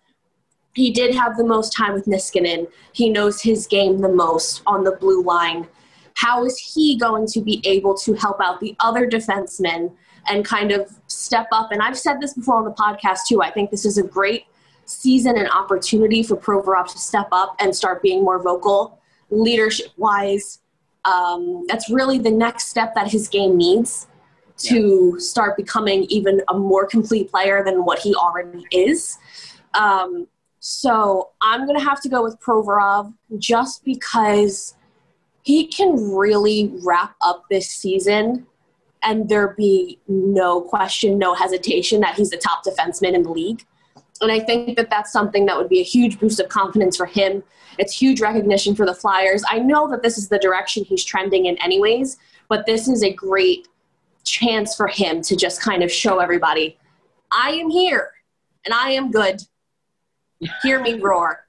he 0.76 0.92
did 0.92 1.16
have 1.16 1.38
the 1.38 1.46
most 1.46 1.72
time 1.72 1.94
with 1.94 2.06
Niskanen. 2.06 2.68
He 2.92 3.10
knows 3.10 3.42
his 3.42 3.66
game 3.66 4.00
the 4.00 4.10
most 4.10 4.62
on 4.68 4.84
the 4.84 4.92
blue 4.92 5.24
line. 5.24 5.70
How 6.16 6.46
is 6.46 6.58
he 6.58 6.98
going 6.98 7.28
to 7.28 7.42
be 7.42 7.62
able 7.66 7.96
to 7.98 8.14
help 8.14 8.40
out 8.42 8.60
the 8.60 8.76
other 8.80 9.08
defensemen 9.08 9.92
and 10.28 10.46
kind 10.46 10.72
of 10.72 10.92
step 11.08 11.48
up? 11.52 11.72
And 11.72 11.82
I've 11.82 11.98
said 11.98 12.22
this 12.22 12.34
before 12.34 12.58
on 12.58 12.66
the 12.66 12.72
podcast 12.72 13.20
too. 13.28 13.42
I 13.42 13.52
think 13.52 13.72
this 13.72 13.86
is 13.86 13.98
a 13.98 14.04
great 14.04 14.46
season 14.86 15.38
and 15.38 15.50
opportunity 15.50 16.24
for 16.24 16.36
Provorov 16.36 16.92
to 16.92 16.98
step 16.98 17.28
up 17.32 17.56
and 17.60 17.76
start 17.76 18.02
being 18.02 18.24
more 18.24 18.42
vocal, 18.42 19.00
leadership 19.30 19.88
wise, 19.98 20.60
um, 21.06 21.66
that's 21.68 21.90
really 21.90 22.18
the 22.18 22.32
next 22.32 22.68
step 22.68 22.96
that 22.96 23.12
his 23.12 23.28
game 23.28 23.58
needs 23.58 24.08
to 24.58 25.12
yeah. 25.14 25.20
start 25.20 25.58
becoming 25.58 26.04
even 26.04 26.42
a 26.50 26.54
more 26.54 26.86
complete 26.86 27.30
player 27.30 27.64
than 27.64 27.84
what 27.84 28.00
he 28.00 28.16
already 28.16 28.66
is. 28.72 29.18
Um, 29.74 30.28
so 30.60 31.32
I'm 31.42 31.66
going 31.66 31.78
to 31.78 31.84
have 31.84 32.02
to 32.02 32.10
go 32.10 32.24
with 32.24 32.40
Provorov 32.40 33.14
just 33.38 33.84
because 33.84 34.76
he 35.44 35.68
can 35.68 36.14
really 36.14 36.74
wrap 36.84 37.16
up 37.22 37.44
this 37.50 37.70
season 37.70 38.48
and 39.04 39.28
there 39.28 39.50
be 39.58 40.00
no 40.08 40.62
question, 40.62 41.18
no 41.18 41.34
hesitation 41.34 42.00
that 42.02 42.16
he's 42.16 42.30
the 42.30 42.38
top 42.38 42.64
defenseman 42.64 43.14
in 43.14 43.24
the 43.24 43.32
league. 43.32 43.66
And 44.22 44.32
I 44.32 44.40
think 44.40 44.78
that 44.78 44.90
that's 44.90 45.12
something 45.12 45.46
that 45.48 45.58
would 45.58 45.68
be 45.68 45.82
a 45.82 45.84
huge 45.84 46.20
boost 46.20 46.40
of 46.40 46.48
confidence 46.48 46.96
for 46.96 47.06
him. 47.06 47.44
It's 47.78 48.00
huge 48.00 48.22
recognition 48.22 48.76
for 48.76 48.86
the 48.86 48.94
Flyers. 48.94 49.44
I 49.50 49.60
know 49.60 49.90
that 49.90 50.02
this 50.02 50.18
is 50.18 50.30
the 50.30 50.40
direction 50.40 50.86
he's 50.86 51.04
trending 51.04 51.48
in, 51.48 51.62
anyways, 51.62 52.18
but 52.48 52.66
this 52.66 52.88
is 52.88 53.04
a 53.04 53.12
great 53.12 53.68
chance 54.24 54.76
for 54.76 54.88
him 54.88 55.22
to 55.22 55.36
just 55.36 55.62
kind 55.62 55.84
of 55.84 55.92
show 55.92 56.20
everybody 56.20 56.78
I 57.34 57.52
am 57.54 57.70
here 57.70 58.12
and 58.66 58.74
I 58.74 58.92
am 58.92 59.12
good. 59.12 59.42
Hear 60.62 60.80
me 60.82 61.00
roar. 61.00 61.46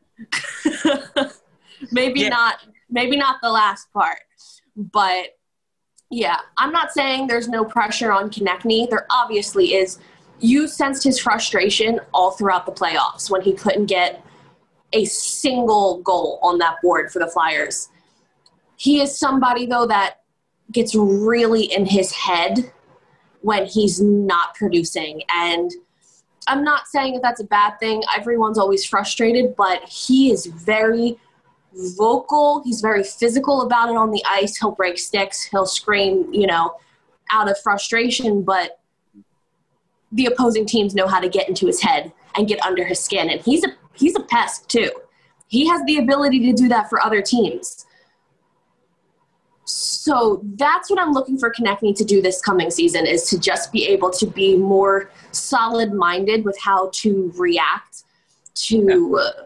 maybe 1.92 2.20
yeah. 2.20 2.28
not 2.28 2.60
maybe 2.90 3.16
not 3.16 3.36
the 3.42 3.50
last 3.50 3.92
part, 3.92 4.20
but 4.76 5.36
yeah, 6.10 6.38
I'm 6.58 6.72
not 6.72 6.92
saying 6.92 7.26
there's 7.26 7.48
no 7.48 7.64
pressure 7.64 8.12
on 8.12 8.30
Konecny. 8.30 8.88
There 8.88 9.06
obviously 9.10 9.74
is 9.74 9.98
you 10.40 10.68
sensed 10.68 11.02
his 11.04 11.18
frustration 11.18 12.00
all 12.12 12.32
throughout 12.32 12.66
the 12.66 12.72
playoffs 12.72 13.30
when 13.30 13.40
he 13.42 13.52
couldn't 13.52 13.86
get 13.86 14.24
a 14.92 15.04
single 15.06 16.00
goal 16.02 16.38
on 16.42 16.58
that 16.58 16.76
board 16.82 17.10
for 17.10 17.18
the 17.18 17.26
Flyers. 17.26 17.88
He 18.76 19.00
is 19.00 19.18
somebody, 19.18 19.66
though, 19.66 19.86
that 19.86 20.22
gets 20.70 20.94
really 20.94 21.64
in 21.64 21.86
his 21.86 22.12
head 22.12 22.72
when 23.40 23.66
he's 23.66 24.00
not 24.00 24.54
producing. 24.54 25.22
And 25.34 25.70
I'm 26.46 26.64
not 26.64 26.86
saying 26.88 27.14
that 27.14 27.22
that's 27.22 27.40
a 27.40 27.44
bad 27.44 27.78
thing. 27.80 28.02
Everyone's 28.16 28.58
always 28.58 28.84
frustrated, 28.84 29.56
but 29.56 29.82
he 29.88 30.30
is 30.30 30.46
very 30.46 31.18
vocal. 31.96 32.62
He's 32.64 32.80
very 32.80 33.02
physical 33.02 33.62
about 33.62 33.90
it 33.90 33.96
on 33.96 34.10
the 34.10 34.22
ice. 34.28 34.56
He'll 34.56 34.72
break 34.72 34.98
sticks, 34.98 35.44
he'll 35.44 35.66
scream, 35.66 36.32
you 36.32 36.46
know, 36.46 36.76
out 37.30 37.50
of 37.50 37.58
frustration, 37.60 38.42
but 38.42 38.80
the 40.12 40.26
opposing 40.26 40.66
teams 40.66 40.94
know 40.94 41.08
how 41.08 41.20
to 41.20 41.28
get 41.28 41.48
into 41.48 41.66
his 41.66 41.80
head 41.82 42.12
and 42.36 42.46
get 42.46 42.64
under 42.64 42.84
his 42.84 43.00
skin. 43.00 43.30
And 43.30 43.40
he's 43.40 43.64
a 43.64 43.68
he's 43.94 44.16
a 44.16 44.20
pest 44.20 44.68
too. 44.68 44.90
He 45.48 45.68
has 45.68 45.82
the 45.86 45.98
ability 45.98 46.40
to 46.46 46.52
do 46.52 46.68
that 46.68 46.88
for 46.88 47.04
other 47.04 47.22
teams. 47.22 47.86
So 49.66 50.42
that's 50.56 50.90
what 50.90 51.00
I'm 51.00 51.12
looking 51.12 51.38
for 51.38 51.50
Konecny 51.50 51.96
to 51.96 52.04
do 52.04 52.20
this 52.20 52.40
coming 52.40 52.70
season 52.70 53.06
is 53.06 53.24
to 53.30 53.38
just 53.38 53.72
be 53.72 53.86
able 53.86 54.10
to 54.10 54.26
be 54.26 54.56
more 54.56 55.10
solid 55.32 55.92
minded 55.92 56.44
with 56.44 56.58
how 56.60 56.90
to 56.94 57.32
react 57.36 58.04
to 58.54 59.18
uh, 59.18 59.44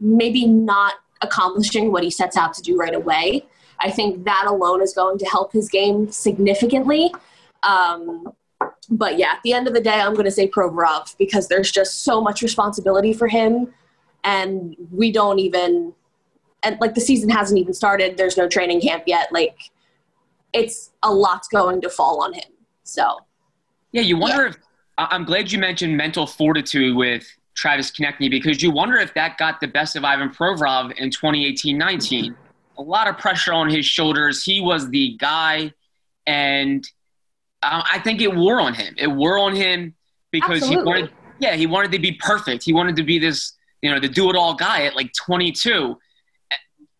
maybe 0.00 0.46
not 0.46 0.94
accomplishing 1.24 1.90
what 1.90 2.02
he 2.02 2.10
sets 2.10 2.36
out 2.36 2.54
to 2.54 2.62
do 2.62 2.76
right 2.76 2.94
away. 2.94 3.46
I 3.80 3.90
think 3.90 4.24
that 4.24 4.44
alone 4.46 4.80
is 4.82 4.92
going 4.94 5.18
to 5.18 5.26
help 5.26 5.52
his 5.52 5.68
game 5.68 6.10
significantly. 6.10 7.12
Um, 7.64 8.32
but 8.88 9.18
yeah, 9.18 9.32
at 9.32 9.42
the 9.42 9.52
end 9.52 9.66
of 9.66 9.74
the 9.74 9.80
day, 9.80 9.98
I'm 10.00 10.14
going 10.14 10.26
to 10.26 10.30
say 10.30 10.48
Provorov 10.48 11.16
because 11.18 11.48
there's 11.48 11.72
just 11.72 12.04
so 12.04 12.20
much 12.20 12.42
responsibility 12.42 13.12
for 13.12 13.28
him, 13.28 13.72
and 14.22 14.76
we 14.90 15.10
don't 15.10 15.38
even, 15.38 15.94
and 16.62 16.78
like 16.80 16.94
the 16.94 17.00
season 17.00 17.28
hasn't 17.28 17.58
even 17.58 17.74
started. 17.74 18.16
There's 18.16 18.36
no 18.36 18.48
training 18.48 18.80
camp 18.80 19.04
yet. 19.06 19.32
Like, 19.32 19.58
it's 20.52 20.92
a 21.02 21.12
lot's 21.12 21.48
going 21.48 21.80
to 21.80 21.90
fall 21.90 22.22
on 22.22 22.32
him. 22.32 22.50
So, 22.84 23.20
yeah, 23.92 24.02
you 24.02 24.16
wonder 24.16 24.44
yeah. 24.44 24.50
if 24.50 24.56
I'm 24.96 25.24
glad 25.24 25.50
you 25.50 25.58
mentioned 25.58 25.96
mental 25.96 26.26
fortitude 26.26 26.96
with 26.96 27.26
Travis 27.54 27.90
Konecny 27.90 28.30
because 28.30 28.62
you 28.62 28.70
wonder 28.70 28.96
if 28.96 29.14
that 29.14 29.38
got 29.38 29.60
the 29.60 29.68
best 29.68 29.96
of 29.96 30.04
Ivan 30.04 30.30
Provorov 30.30 30.92
in 30.98 31.10
2018-19. 31.10 32.34
A 32.78 32.82
lot 32.82 33.06
of 33.06 33.18
pressure 33.18 33.52
on 33.52 33.70
his 33.70 33.86
shoulders. 33.86 34.42
He 34.42 34.60
was 34.60 34.88
the 34.90 35.16
guy, 35.18 35.72
and 36.26 36.84
uh, 37.62 37.82
I 37.90 38.00
think 38.00 38.20
it 38.20 38.34
wore 38.34 38.60
on 38.60 38.74
him. 38.74 38.94
It 38.98 39.06
wore 39.06 39.38
on 39.38 39.54
him 39.54 39.94
because 40.32 40.62
Absolutely. 40.62 40.76
he 40.76 40.84
wanted, 40.84 41.10
yeah, 41.38 41.54
he 41.54 41.66
wanted 41.66 41.92
to 41.92 42.00
be 42.00 42.12
perfect. 42.12 42.64
He 42.64 42.72
wanted 42.72 42.96
to 42.96 43.04
be 43.04 43.18
this, 43.18 43.52
you 43.80 43.90
know, 43.90 44.00
the 44.00 44.08
do-it-all 44.08 44.54
guy 44.54 44.86
at 44.86 44.96
like 44.96 45.12
22. 45.12 45.96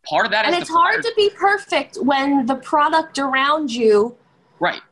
Part 0.07 0.27
of 0.27 0.33
that 0.33 0.45
and 0.45 0.55
it's 0.55 0.69
hard 0.69 1.03
to 1.03 1.13
be 1.17 1.31
perfect 1.31 1.97
when 1.97 2.45
the 2.45 2.57
product 2.57 3.19
around 3.19 3.73
you, 3.73 4.15
right, 4.61 4.83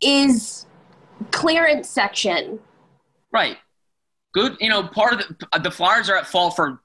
is 0.00 0.64
clearance 1.30 1.90
section. 1.90 2.58
Right. 3.30 3.58
Good. 4.32 4.56
You 4.60 4.70
know, 4.70 4.84
part 4.84 5.12
of 5.14 5.18
the, 5.20 5.58
the 5.60 5.70
Flyers 5.70 6.08
are 6.08 6.16
at 6.16 6.26
fault 6.26 6.56
for 6.56 6.80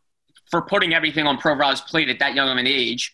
for 0.49 0.61
putting 0.61 0.93
everything 0.93 1.27
on 1.27 1.37
Provorov's 1.37 1.81
plate 1.81 2.09
at 2.09 2.19
that 2.19 2.33
young 2.33 2.49
of 2.49 2.57
an 2.57 2.67
age 2.67 3.13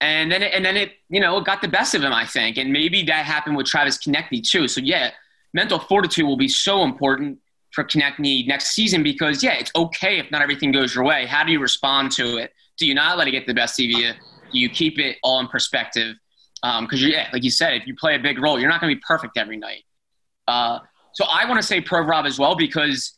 and 0.00 0.30
then 0.30 0.42
it, 0.42 0.52
and 0.54 0.64
then 0.64 0.76
it 0.76 0.92
you 1.08 1.20
know 1.20 1.38
it 1.38 1.44
got 1.44 1.62
the 1.62 1.68
best 1.68 1.94
of 1.94 2.02
him, 2.02 2.12
I 2.12 2.26
think, 2.26 2.56
and 2.56 2.72
maybe 2.72 3.02
that 3.04 3.24
happened 3.24 3.56
with 3.56 3.66
Travis 3.66 3.98
Konecny 3.98 4.46
too. 4.46 4.68
So 4.68 4.80
yeah, 4.80 5.10
mental 5.52 5.78
fortitude 5.78 6.24
will 6.24 6.36
be 6.36 6.48
so 6.48 6.84
important 6.84 7.38
for 7.72 7.84
Konecny 7.84 8.46
next 8.46 8.68
season 8.70 9.02
because 9.02 9.42
yeah, 9.42 9.54
it's 9.54 9.72
okay 9.74 10.18
if 10.18 10.30
not 10.30 10.42
everything 10.42 10.72
goes 10.72 10.94
your 10.94 11.04
way. 11.04 11.26
How 11.26 11.44
do 11.44 11.52
you 11.52 11.60
respond 11.60 12.12
to 12.12 12.38
it? 12.38 12.52
Do 12.78 12.86
you 12.86 12.94
not 12.94 13.18
let 13.18 13.26
it 13.28 13.32
get 13.32 13.46
the 13.46 13.54
best 13.54 13.78
of 13.80 13.86
you? 13.86 14.12
Do 14.52 14.58
you 14.58 14.68
keep 14.68 14.98
it 14.98 15.16
all 15.22 15.40
in 15.40 15.48
perspective? 15.48 16.16
Because 16.62 17.02
um, 17.02 17.08
yeah, 17.08 17.28
like 17.32 17.44
you 17.44 17.50
said, 17.50 17.74
if 17.74 17.86
you 17.86 17.94
play 17.94 18.14
a 18.14 18.18
big 18.18 18.40
role, 18.40 18.58
you're 18.58 18.70
not 18.70 18.80
going 18.80 18.90
to 18.90 18.96
be 18.96 19.02
perfect 19.06 19.36
every 19.36 19.56
night. 19.56 19.84
Uh, 20.46 20.78
so 21.12 21.24
I 21.30 21.44
want 21.46 21.60
to 21.60 21.66
say 21.66 21.80
Provorov 21.80 22.26
as 22.26 22.38
well 22.38 22.56
because 22.56 23.17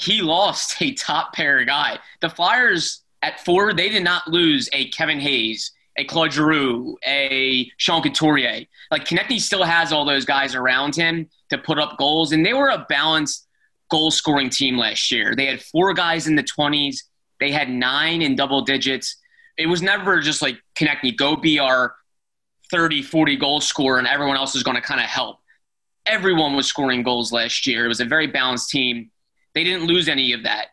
he 0.00 0.22
lost 0.22 0.80
a 0.80 0.92
top 0.94 1.34
pair 1.34 1.64
guy. 1.64 1.98
The 2.20 2.30
Flyers 2.30 3.02
at 3.22 3.44
four, 3.44 3.74
they 3.74 3.90
did 3.90 4.02
not 4.02 4.26
lose 4.26 4.68
a 4.72 4.88
Kevin 4.88 5.20
Hayes, 5.20 5.72
a 5.96 6.04
Claude 6.04 6.32
Giroux, 6.32 6.96
a 7.06 7.70
Sean 7.76 8.02
Couturier. 8.02 8.64
Like 8.90 9.04
Konecny 9.04 9.38
still 9.38 9.62
has 9.62 9.92
all 9.92 10.06
those 10.06 10.24
guys 10.24 10.54
around 10.54 10.96
him 10.96 11.28
to 11.50 11.58
put 11.58 11.78
up 11.78 11.98
goals, 11.98 12.32
and 12.32 12.44
they 12.44 12.54
were 12.54 12.70
a 12.70 12.86
balanced 12.88 13.46
goal 13.90 14.10
scoring 14.10 14.48
team 14.48 14.78
last 14.78 15.10
year. 15.10 15.34
They 15.36 15.46
had 15.46 15.60
four 15.60 15.92
guys 15.92 16.26
in 16.26 16.34
the 16.34 16.44
20s, 16.44 17.02
they 17.38 17.50
had 17.50 17.68
nine 17.68 18.22
in 18.22 18.36
double 18.36 18.62
digits. 18.62 19.16
It 19.58 19.66
was 19.66 19.82
never 19.82 20.20
just 20.20 20.40
like 20.40 20.58
Konecny, 20.76 21.14
go 21.14 21.36
be 21.36 21.58
our 21.58 21.94
30, 22.70 23.02
40 23.02 23.36
goal 23.36 23.60
scorer, 23.60 23.98
and 23.98 24.06
everyone 24.06 24.36
else 24.36 24.54
is 24.54 24.62
going 24.62 24.76
to 24.76 24.82
kind 24.82 25.00
of 25.00 25.06
help. 25.06 25.40
Everyone 26.06 26.54
was 26.56 26.66
scoring 26.66 27.02
goals 27.02 27.32
last 27.32 27.66
year. 27.66 27.84
It 27.84 27.88
was 27.88 28.00
a 28.00 28.06
very 28.06 28.26
balanced 28.26 28.70
team. 28.70 29.10
They 29.54 29.64
didn't 29.64 29.86
lose 29.86 30.08
any 30.08 30.32
of 30.32 30.42
that. 30.44 30.68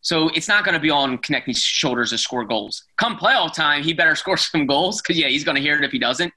So 0.00 0.28
it's 0.30 0.48
not 0.48 0.64
going 0.64 0.74
to 0.74 0.80
be 0.80 0.90
on 0.90 1.18
Konecny's 1.18 1.58
shoulders 1.58 2.10
to 2.10 2.18
score 2.18 2.44
goals. 2.44 2.84
Come 2.98 3.16
playoff 3.16 3.54
time, 3.54 3.82
he 3.82 3.92
better 3.92 4.14
score 4.14 4.36
some 4.36 4.66
goals 4.66 5.00
because, 5.00 5.18
yeah, 5.18 5.28
he's 5.28 5.44
going 5.44 5.56
to 5.56 5.62
hear 5.62 5.76
it 5.76 5.84
if 5.84 5.92
he 5.92 5.98
doesn't 5.98 6.32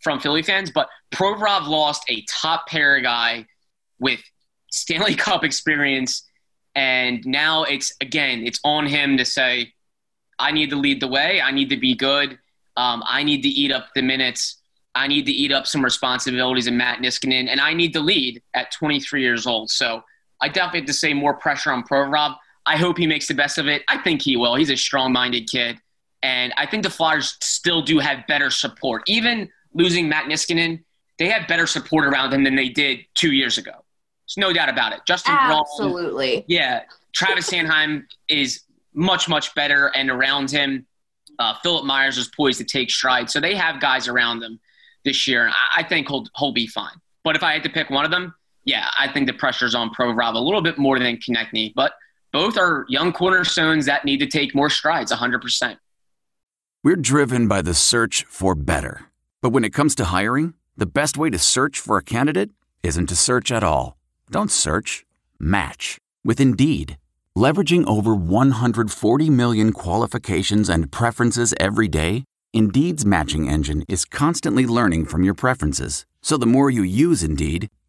from 0.00 0.18
Philly 0.18 0.42
fans. 0.42 0.70
But 0.70 0.88
Provorov 1.12 1.66
lost 1.66 2.04
a 2.08 2.24
top 2.28 2.66
pair 2.66 3.00
guy 3.00 3.46
with 4.00 4.20
Stanley 4.70 5.14
Cup 5.16 5.44
experience. 5.44 6.24
And 6.74 7.24
now 7.26 7.64
it's, 7.64 7.94
again, 8.00 8.44
it's 8.44 8.58
on 8.64 8.86
him 8.86 9.16
to 9.18 9.24
say, 9.24 9.72
I 10.38 10.50
need 10.50 10.70
to 10.70 10.76
lead 10.76 11.00
the 11.00 11.08
way. 11.08 11.40
I 11.40 11.52
need 11.52 11.70
to 11.70 11.76
be 11.76 11.94
good. 11.94 12.38
Um, 12.76 13.04
I 13.06 13.22
need 13.22 13.42
to 13.42 13.48
eat 13.48 13.70
up 13.70 13.88
the 13.94 14.02
minutes. 14.02 14.56
I 14.94 15.06
need 15.06 15.26
to 15.26 15.32
eat 15.32 15.52
up 15.52 15.66
some 15.66 15.84
responsibilities 15.84 16.66
in 16.66 16.76
Matt 16.76 16.98
Niskanen, 16.98 17.48
and 17.48 17.60
I 17.60 17.72
need 17.72 17.92
to 17.94 18.00
lead 18.00 18.42
at 18.54 18.72
23 18.72 19.22
years 19.22 19.46
old. 19.46 19.70
So 19.70 20.02
I 20.42 20.48
definitely 20.48 20.80
have 20.80 20.86
to 20.88 20.92
say 20.92 21.14
more 21.14 21.34
pressure 21.34 21.70
on 21.70 21.84
Provorov. 21.84 22.36
I 22.66 22.76
hope 22.76 22.98
he 22.98 23.06
makes 23.06 23.26
the 23.26 23.34
best 23.34 23.58
of 23.58 23.66
it. 23.68 23.82
I 23.88 23.98
think 23.98 24.20
he 24.22 24.36
will. 24.36 24.54
He's 24.56 24.70
a 24.70 24.76
strong-minded 24.76 25.48
kid, 25.48 25.78
and 26.22 26.52
I 26.56 26.66
think 26.66 26.82
the 26.82 26.90
Flyers 26.90 27.36
still 27.40 27.80
do 27.82 27.98
have 27.98 28.26
better 28.26 28.50
support. 28.50 29.02
Even 29.06 29.48
losing 29.72 30.08
Matt 30.08 30.26
Niskanen, 30.26 30.82
they 31.18 31.28
have 31.28 31.48
better 31.48 31.66
support 31.66 32.04
around 32.04 32.30
them 32.30 32.44
than 32.44 32.56
they 32.56 32.68
did 32.68 33.00
two 33.14 33.32
years 33.32 33.56
ago. 33.56 33.72
There's 33.72 34.36
no 34.36 34.52
doubt 34.52 34.68
about 34.68 34.92
it. 34.92 35.00
Justin 35.06 35.34
Absolutely. 35.38 36.32
Braun, 36.32 36.44
yeah. 36.48 36.82
Travis 37.12 37.50
Sanheim 37.50 38.04
is 38.28 38.62
much, 38.94 39.28
much 39.28 39.54
better, 39.54 39.90
and 39.94 40.10
around 40.10 40.50
him, 40.50 40.86
uh, 41.38 41.54
Philip 41.62 41.84
Myers 41.84 42.18
is 42.18 42.28
poised 42.28 42.58
to 42.58 42.64
take 42.64 42.90
stride. 42.90 43.30
So 43.30 43.40
they 43.40 43.54
have 43.54 43.80
guys 43.80 44.08
around 44.08 44.40
them 44.40 44.60
this 45.04 45.26
year. 45.26 45.48
I, 45.48 45.80
I 45.80 45.82
think 45.82 46.08
he'll, 46.08 46.26
he'll 46.36 46.52
be 46.52 46.66
fine. 46.66 46.94
But 47.24 47.36
if 47.36 47.42
I 47.42 47.52
had 47.52 47.62
to 47.64 47.68
pick 47.68 47.90
one 47.90 48.04
of 48.04 48.10
them, 48.10 48.34
yeah, 48.64 48.88
I 48.98 49.08
think 49.12 49.26
the 49.26 49.32
pressure's 49.32 49.74
on 49.74 49.90
Provorov 49.90 50.34
a 50.34 50.38
little 50.38 50.62
bit 50.62 50.78
more 50.78 50.98
than 50.98 51.16
Konecny. 51.16 51.72
But 51.74 51.92
both 52.32 52.56
are 52.56 52.86
young 52.88 53.12
cornerstones 53.12 53.86
that 53.86 54.04
need 54.04 54.18
to 54.18 54.26
take 54.26 54.54
more 54.54 54.70
strides, 54.70 55.12
100%. 55.12 55.76
We're 56.84 56.96
driven 56.96 57.46
by 57.46 57.62
the 57.62 57.74
search 57.74 58.24
for 58.28 58.54
better. 58.54 59.06
But 59.40 59.50
when 59.50 59.64
it 59.64 59.72
comes 59.72 59.94
to 59.96 60.06
hiring, 60.06 60.54
the 60.76 60.86
best 60.86 61.16
way 61.16 61.30
to 61.30 61.38
search 61.38 61.78
for 61.78 61.96
a 61.96 62.02
candidate 62.02 62.50
isn't 62.82 63.06
to 63.08 63.16
search 63.16 63.52
at 63.52 63.62
all. 63.62 63.96
Don't 64.30 64.50
search, 64.50 65.04
match 65.38 65.98
with 66.24 66.40
Indeed. 66.40 66.96
Leveraging 67.36 67.86
over 67.88 68.14
140 68.14 69.30
million 69.30 69.72
qualifications 69.72 70.68
and 70.68 70.90
preferences 70.90 71.54
every 71.58 71.88
day, 71.88 72.24
Indeed's 72.52 73.06
matching 73.06 73.48
engine 73.48 73.84
is 73.88 74.04
constantly 74.04 74.66
learning 74.66 75.06
from 75.06 75.22
your 75.22 75.34
preferences. 75.34 76.04
So 76.20 76.36
the 76.36 76.46
more 76.46 76.70
you 76.70 76.82
use 76.82 77.22
Indeed, 77.22 77.68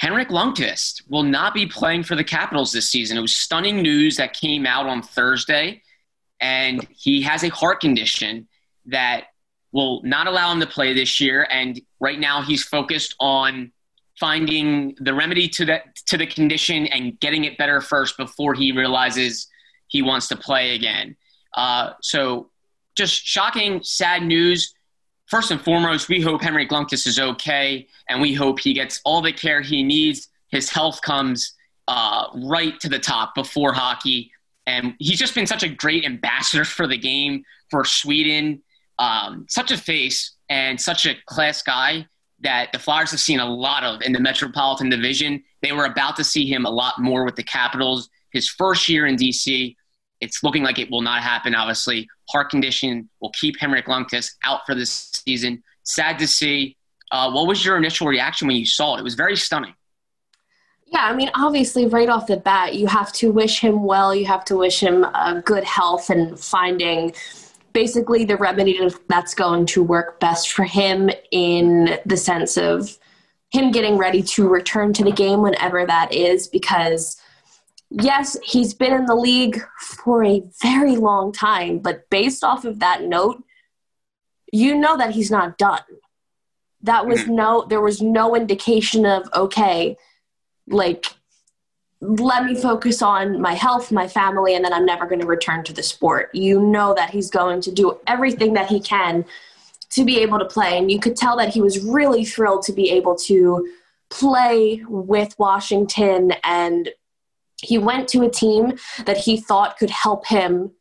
Henrik 0.00 0.28
Lundqvist 0.28 1.02
will 1.10 1.24
not 1.24 1.52
be 1.52 1.66
playing 1.66 2.04
for 2.04 2.16
the 2.16 2.24
Capitals 2.24 2.72
this 2.72 2.88
season. 2.88 3.18
It 3.18 3.20
was 3.20 3.36
stunning 3.36 3.82
news 3.82 4.16
that 4.16 4.32
came 4.32 4.64
out 4.64 4.86
on 4.86 5.02
Thursday, 5.02 5.82
and 6.40 6.88
he 6.96 7.20
has 7.20 7.44
a 7.44 7.50
heart 7.50 7.80
condition 7.80 8.48
that 8.86 9.24
will 9.72 10.00
not 10.02 10.26
allow 10.26 10.52
him 10.52 10.60
to 10.60 10.66
play 10.66 10.94
this 10.94 11.20
year. 11.20 11.46
And 11.50 11.78
right 12.00 12.18
now, 12.18 12.40
he's 12.40 12.64
focused 12.64 13.14
on 13.20 13.72
finding 14.18 14.96
the 15.00 15.12
remedy 15.12 15.48
to 15.48 15.66
that 15.66 15.96
to 16.06 16.16
the 16.16 16.26
condition 16.26 16.86
and 16.86 17.20
getting 17.20 17.44
it 17.44 17.58
better 17.58 17.82
first 17.82 18.16
before 18.16 18.54
he 18.54 18.72
realizes 18.72 19.48
he 19.88 20.00
wants 20.00 20.28
to 20.28 20.36
play 20.36 20.74
again. 20.76 21.14
Uh, 21.54 21.92
so, 22.00 22.48
just 22.96 23.22
shocking, 23.22 23.82
sad 23.82 24.22
news. 24.22 24.72
First 25.30 25.52
and 25.52 25.60
foremost, 25.60 26.08
we 26.08 26.20
hope 26.20 26.42
Henrik 26.42 26.70
Lundqvist 26.70 27.06
is 27.06 27.20
okay, 27.20 27.86
and 28.08 28.20
we 28.20 28.34
hope 28.34 28.58
he 28.58 28.72
gets 28.72 29.00
all 29.04 29.22
the 29.22 29.32
care 29.32 29.60
he 29.60 29.84
needs. 29.84 30.26
His 30.48 30.68
health 30.68 31.00
comes 31.02 31.54
uh, 31.86 32.26
right 32.34 32.78
to 32.80 32.88
the 32.88 32.98
top 32.98 33.36
before 33.36 33.72
hockey, 33.72 34.32
and 34.66 34.94
he's 34.98 35.20
just 35.20 35.36
been 35.36 35.46
such 35.46 35.62
a 35.62 35.68
great 35.68 36.04
ambassador 36.04 36.64
for 36.64 36.88
the 36.88 36.98
game 36.98 37.44
for 37.70 37.84
Sweden. 37.84 38.60
Um, 38.98 39.46
such 39.48 39.70
a 39.70 39.78
face 39.78 40.32
and 40.48 40.78
such 40.80 41.06
a 41.06 41.14
class 41.26 41.62
guy 41.62 42.06
that 42.40 42.72
the 42.72 42.80
Flyers 42.80 43.12
have 43.12 43.20
seen 43.20 43.38
a 43.38 43.48
lot 43.48 43.84
of 43.84 44.02
in 44.02 44.12
the 44.12 44.20
Metropolitan 44.20 44.90
Division. 44.90 45.44
They 45.62 45.70
were 45.70 45.84
about 45.84 46.16
to 46.16 46.24
see 46.24 46.44
him 46.44 46.66
a 46.66 46.70
lot 46.70 46.98
more 46.98 47.24
with 47.24 47.36
the 47.36 47.44
Capitals. 47.44 48.10
His 48.32 48.48
first 48.48 48.88
year 48.88 49.06
in 49.06 49.14
DC, 49.14 49.76
it's 50.20 50.42
looking 50.42 50.62
like 50.62 50.78
it 50.78 50.90
will 50.90 51.02
not 51.02 51.22
happen, 51.22 51.54
obviously. 51.54 52.08
Heart 52.30 52.50
condition 52.50 53.08
will 53.20 53.30
keep 53.30 53.58
Henrik 53.58 53.86
Lundqvist 53.86 54.32
out 54.44 54.60
for 54.66 54.74
this 54.74 55.10
season. 55.26 55.62
Sad 55.82 56.18
to 56.18 56.26
see. 56.26 56.76
Uh, 57.10 57.30
what 57.32 57.46
was 57.46 57.64
your 57.64 57.76
initial 57.76 58.06
reaction 58.06 58.46
when 58.46 58.56
you 58.56 58.66
saw 58.66 58.96
it? 58.96 59.00
It 59.00 59.04
was 59.04 59.14
very 59.14 59.36
stunning. 59.36 59.74
Yeah, 60.86 61.04
I 61.04 61.14
mean, 61.14 61.30
obviously, 61.34 61.86
right 61.86 62.08
off 62.08 62.26
the 62.26 62.36
bat, 62.36 62.74
you 62.74 62.88
have 62.88 63.12
to 63.14 63.30
wish 63.30 63.60
him 63.60 63.84
well. 63.84 64.14
You 64.14 64.26
have 64.26 64.44
to 64.46 64.56
wish 64.56 64.80
him 64.80 65.04
uh, 65.04 65.40
good 65.40 65.64
health 65.64 66.10
and 66.10 66.38
finding 66.38 67.14
basically 67.72 68.24
the 68.24 68.36
remedy 68.36 68.80
that's 69.08 69.34
going 69.34 69.66
to 69.66 69.82
work 69.82 70.18
best 70.18 70.50
for 70.50 70.64
him 70.64 71.08
in 71.30 71.98
the 72.04 72.16
sense 72.16 72.56
of 72.56 72.98
him 73.50 73.70
getting 73.70 73.96
ready 73.96 74.22
to 74.22 74.48
return 74.48 74.92
to 74.94 75.04
the 75.04 75.12
game 75.12 75.42
whenever 75.42 75.86
that 75.86 76.12
is 76.12 76.48
because 76.48 77.19
yes 77.90 78.36
he's 78.44 78.72
been 78.72 78.92
in 78.92 79.06
the 79.06 79.14
league 79.14 79.60
for 79.80 80.24
a 80.24 80.42
very 80.62 80.96
long 80.96 81.32
time 81.32 81.78
but 81.78 82.08
based 82.10 82.44
off 82.44 82.64
of 82.64 82.78
that 82.78 83.02
note 83.02 83.42
you 84.52 84.76
know 84.76 84.96
that 84.96 85.10
he's 85.10 85.30
not 85.30 85.58
done 85.58 85.82
that 86.82 87.06
was 87.06 87.20
mm-hmm. 87.20 87.36
no 87.36 87.66
there 87.68 87.80
was 87.80 88.00
no 88.00 88.36
indication 88.36 89.04
of 89.04 89.28
okay 89.34 89.96
like 90.68 91.06
let 92.00 92.46
me 92.46 92.54
focus 92.54 93.02
on 93.02 93.40
my 93.40 93.52
health, 93.52 93.92
my 93.92 94.08
family, 94.08 94.54
and 94.54 94.64
then 94.64 94.72
I'm 94.72 94.86
never 94.86 95.06
going 95.06 95.20
to 95.20 95.26
return 95.26 95.64
to 95.64 95.72
the 95.72 95.82
sport. 95.82 96.30
You 96.34 96.60
know 96.60 96.94
that 96.94 97.10
he's 97.10 97.30
going 97.30 97.60
to 97.62 97.70
do 97.70 98.00
everything 98.06 98.54
that 98.54 98.68
he 98.68 98.80
can 98.80 99.24
to 99.90 100.04
be 100.04 100.20
able 100.20 100.38
to 100.38 100.46
play. 100.46 100.78
And 100.78 100.90
you 100.90 100.98
could 100.98 101.16
tell 101.16 101.36
that 101.36 101.50
he 101.50 101.60
was 101.60 101.84
really 101.84 102.24
thrilled 102.24 102.62
to 102.62 102.72
be 102.72 102.90
able 102.90 103.16
to 103.16 103.68
play 104.08 104.82
with 104.88 105.38
Washington. 105.38 106.32
And 106.42 106.90
he 107.62 107.78
went 107.78 108.08
to 108.08 108.22
a 108.22 108.30
team 108.30 108.78
that 109.06 109.16
he 109.16 109.36
thought 109.38 109.78
could 109.78 109.90
help 109.90 110.26
him 110.26 110.72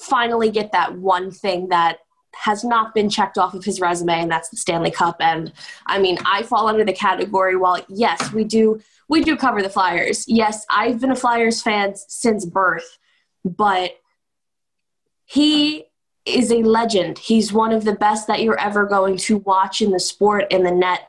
finally 0.00 0.50
get 0.50 0.72
that 0.72 0.96
one 0.96 1.30
thing 1.30 1.68
that 1.68 1.98
has 2.34 2.62
not 2.62 2.94
been 2.94 3.10
checked 3.10 3.36
off 3.36 3.54
of 3.54 3.64
his 3.64 3.80
resume, 3.80 4.20
and 4.20 4.30
that's 4.30 4.48
the 4.48 4.56
Stanley 4.56 4.90
Cup. 4.90 5.16
And 5.20 5.52
I 5.86 5.98
mean, 5.98 6.18
I 6.24 6.44
fall 6.44 6.68
under 6.68 6.84
the 6.84 6.92
category 6.92 7.56
while, 7.56 7.84
yes, 7.88 8.32
we 8.32 8.44
do 8.44 8.80
we 9.08 9.22
do 9.22 9.36
cover 9.36 9.62
the 9.62 9.70
Flyers. 9.70 10.24
Yes, 10.28 10.66
I've 10.70 11.00
been 11.00 11.10
a 11.10 11.16
Flyers 11.16 11.62
fan 11.62 11.94
since 11.96 12.44
birth, 12.44 12.98
but 13.44 13.92
he 15.24 15.86
is 16.26 16.52
a 16.52 16.62
legend. 16.62 17.18
He's 17.18 17.52
one 17.52 17.72
of 17.72 17.84
the 17.84 17.94
best 17.94 18.26
that 18.26 18.42
you're 18.42 18.60
ever 18.60 18.84
going 18.86 19.16
to 19.16 19.38
watch 19.38 19.80
in 19.80 19.90
the 19.90 20.00
sport 20.00 20.44
in 20.50 20.62
the 20.62 20.70
net. 20.70 21.08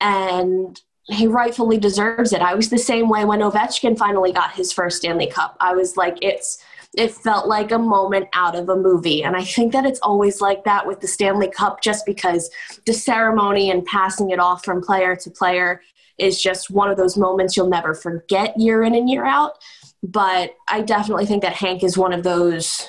And 0.00 0.80
he 1.06 1.26
rightfully 1.26 1.78
deserves 1.78 2.32
it. 2.32 2.40
I 2.40 2.54
was 2.54 2.70
the 2.70 2.78
same 2.78 3.08
way 3.08 3.24
when 3.24 3.40
Ovechkin 3.40 3.98
finally 3.98 4.32
got 4.32 4.52
his 4.52 4.72
first 4.72 4.98
Stanley 4.98 5.26
Cup. 5.26 5.56
I 5.60 5.74
was 5.74 5.96
like, 5.96 6.16
it's 6.22 6.62
it 6.96 7.12
felt 7.12 7.48
like 7.48 7.72
a 7.72 7.78
moment 7.78 8.28
out 8.34 8.54
of 8.54 8.68
a 8.68 8.76
movie. 8.76 9.24
And 9.24 9.36
I 9.36 9.42
think 9.42 9.72
that 9.72 9.84
it's 9.84 9.98
always 10.00 10.40
like 10.40 10.64
that 10.64 10.86
with 10.86 11.00
the 11.00 11.08
Stanley 11.08 11.48
Cup 11.48 11.82
just 11.82 12.06
because 12.06 12.50
the 12.86 12.92
ceremony 12.92 13.70
and 13.70 13.84
passing 13.84 14.30
it 14.30 14.38
off 14.38 14.64
from 14.64 14.80
player 14.80 15.16
to 15.16 15.30
player 15.30 15.82
is 16.18 16.40
just 16.40 16.70
one 16.70 16.90
of 16.90 16.96
those 16.96 17.16
moments 17.16 17.56
you'll 17.56 17.68
never 17.68 17.94
forget 17.94 18.58
year 18.58 18.84
in 18.84 18.94
and 18.94 19.10
year 19.10 19.24
out. 19.24 19.58
But 20.02 20.54
I 20.68 20.82
definitely 20.82 21.26
think 21.26 21.42
that 21.42 21.54
Hank 21.54 21.82
is 21.82 21.98
one 21.98 22.12
of 22.12 22.22
those, 22.22 22.88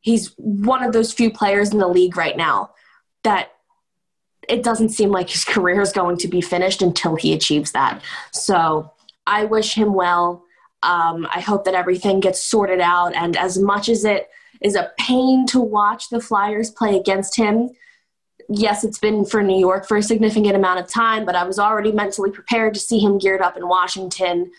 he's 0.00 0.32
one 0.36 0.84
of 0.84 0.92
those 0.92 1.12
few 1.12 1.32
players 1.32 1.72
in 1.72 1.78
the 1.78 1.88
league 1.88 2.16
right 2.16 2.36
now 2.36 2.70
that 3.24 3.50
it 4.48 4.62
doesn't 4.62 4.90
seem 4.90 5.10
like 5.10 5.30
his 5.30 5.44
career 5.54 5.80
is 5.80 5.92
going 5.92 6.16
to 6.18 6.28
be 6.28 6.40
finished 6.40 6.82
until 6.82 7.16
he 7.16 7.32
achieves 7.32 7.72
that. 7.72 8.02
So 8.32 8.92
I 9.26 9.44
wish 9.44 9.74
him 9.74 9.94
well. 9.94 10.44
Um, 10.82 11.28
I 11.34 11.40
hope 11.40 11.64
that 11.64 11.74
everything 11.74 12.20
gets 12.20 12.42
sorted 12.42 12.80
out. 12.80 13.14
And 13.14 13.36
as 13.36 13.58
much 13.58 13.88
as 13.88 14.04
it 14.04 14.30
is 14.62 14.74
a 14.74 14.92
pain 14.98 15.46
to 15.46 15.60
watch 15.60 16.08
the 16.08 16.20
Flyers 16.20 16.70
play 16.70 16.96
against 16.96 17.36
him, 17.36 17.70
yes, 18.48 18.82
it's 18.82 18.98
been 18.98 19.24
for 19.24 19.42
New 19.42 19.58
York 19.58 19.86
for 19.86 19.96
a 19.96 20.02
significant 20.02 20.56
amount 20.56 20.80
of 20.80 20.88
time, 20.88 21.24
but 21.24 21.36
I 21.36 21.44
was 21.44 21.58
already 21.58 21.92
mentally 21.92 22.30
prepared 22.30 22.74
to 22.74 22.80
see 22.80 22.98
him 22.98 23.18
geared 23.18 23.40
up 23.40 23.56
in 23.56 23.68
Washington. 23.68 24.50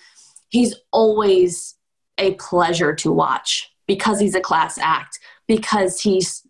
He's 0.49 0.75
always 0.91 1.75
a 2.17 2.35
pleasure 2.35 2.93
to 2.95 3.11
watch 3.11 3.69
because 3.87 4.19
he's 4.19 4.35
a 4.35 4.41
class 4.41 4.77
act, 4.77 5.19
because 5.47 5.99
he's 5.99 6.43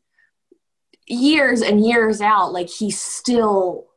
years 1.12 1.62
and 1.62 1.86
years 1.86 2.22
out, 2.22 2.54
like 2.54 2.70
he's 2.70 3.00
still 3.00 3.88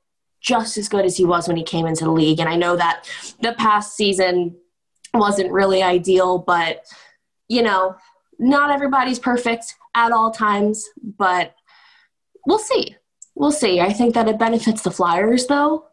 just 0.40 0.76
as 0.76 0.88
good 0.88 1.04
as 1.04 1.16
he 1.16 1.24
was 1.24 1.48
when 1.48 1.56
he 1.56 1.62
came 1.62 1.86
into 1.86 2.04
the 2.04 2.10
league. 2.10 2.40
And 2.40 2.48
I 2.48 2.56
know 2.56 2.76
that 2.76 3.08
the 3.40 3.54
past 3.54 3.96
season 3.96 4.56
wasn't 5.14 5.52
really 5.52 5.82
ideal, 5.82 6.38
but 6.38 6.84
you 7.48 7.62
know, 7.62 7.96
not 8.38 8.70
everybody's 8.70 9.18
perfect 9.18 9.74
at 9.94 10.12
all 10.12 10.30
times, 10.30 10.88
but 11.02 11.54
we'll 12.46 12.58
see 12.58 12.96
We'll 13.34 13.52
see. 13.52 13.80
I 13.80 13.92
think 13.92 14.14
that 14.14 14.28
it 14.28 14.38
benefits 14.38 14.82
the 14.82 14.90
Flyers, 14.90 15.46
though, 15.46 15.86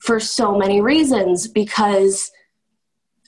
for 0.00 0.18
so 0.18 0.56
many 0.56 0.80
reasons 0.80 1.46
because 1.46 2.30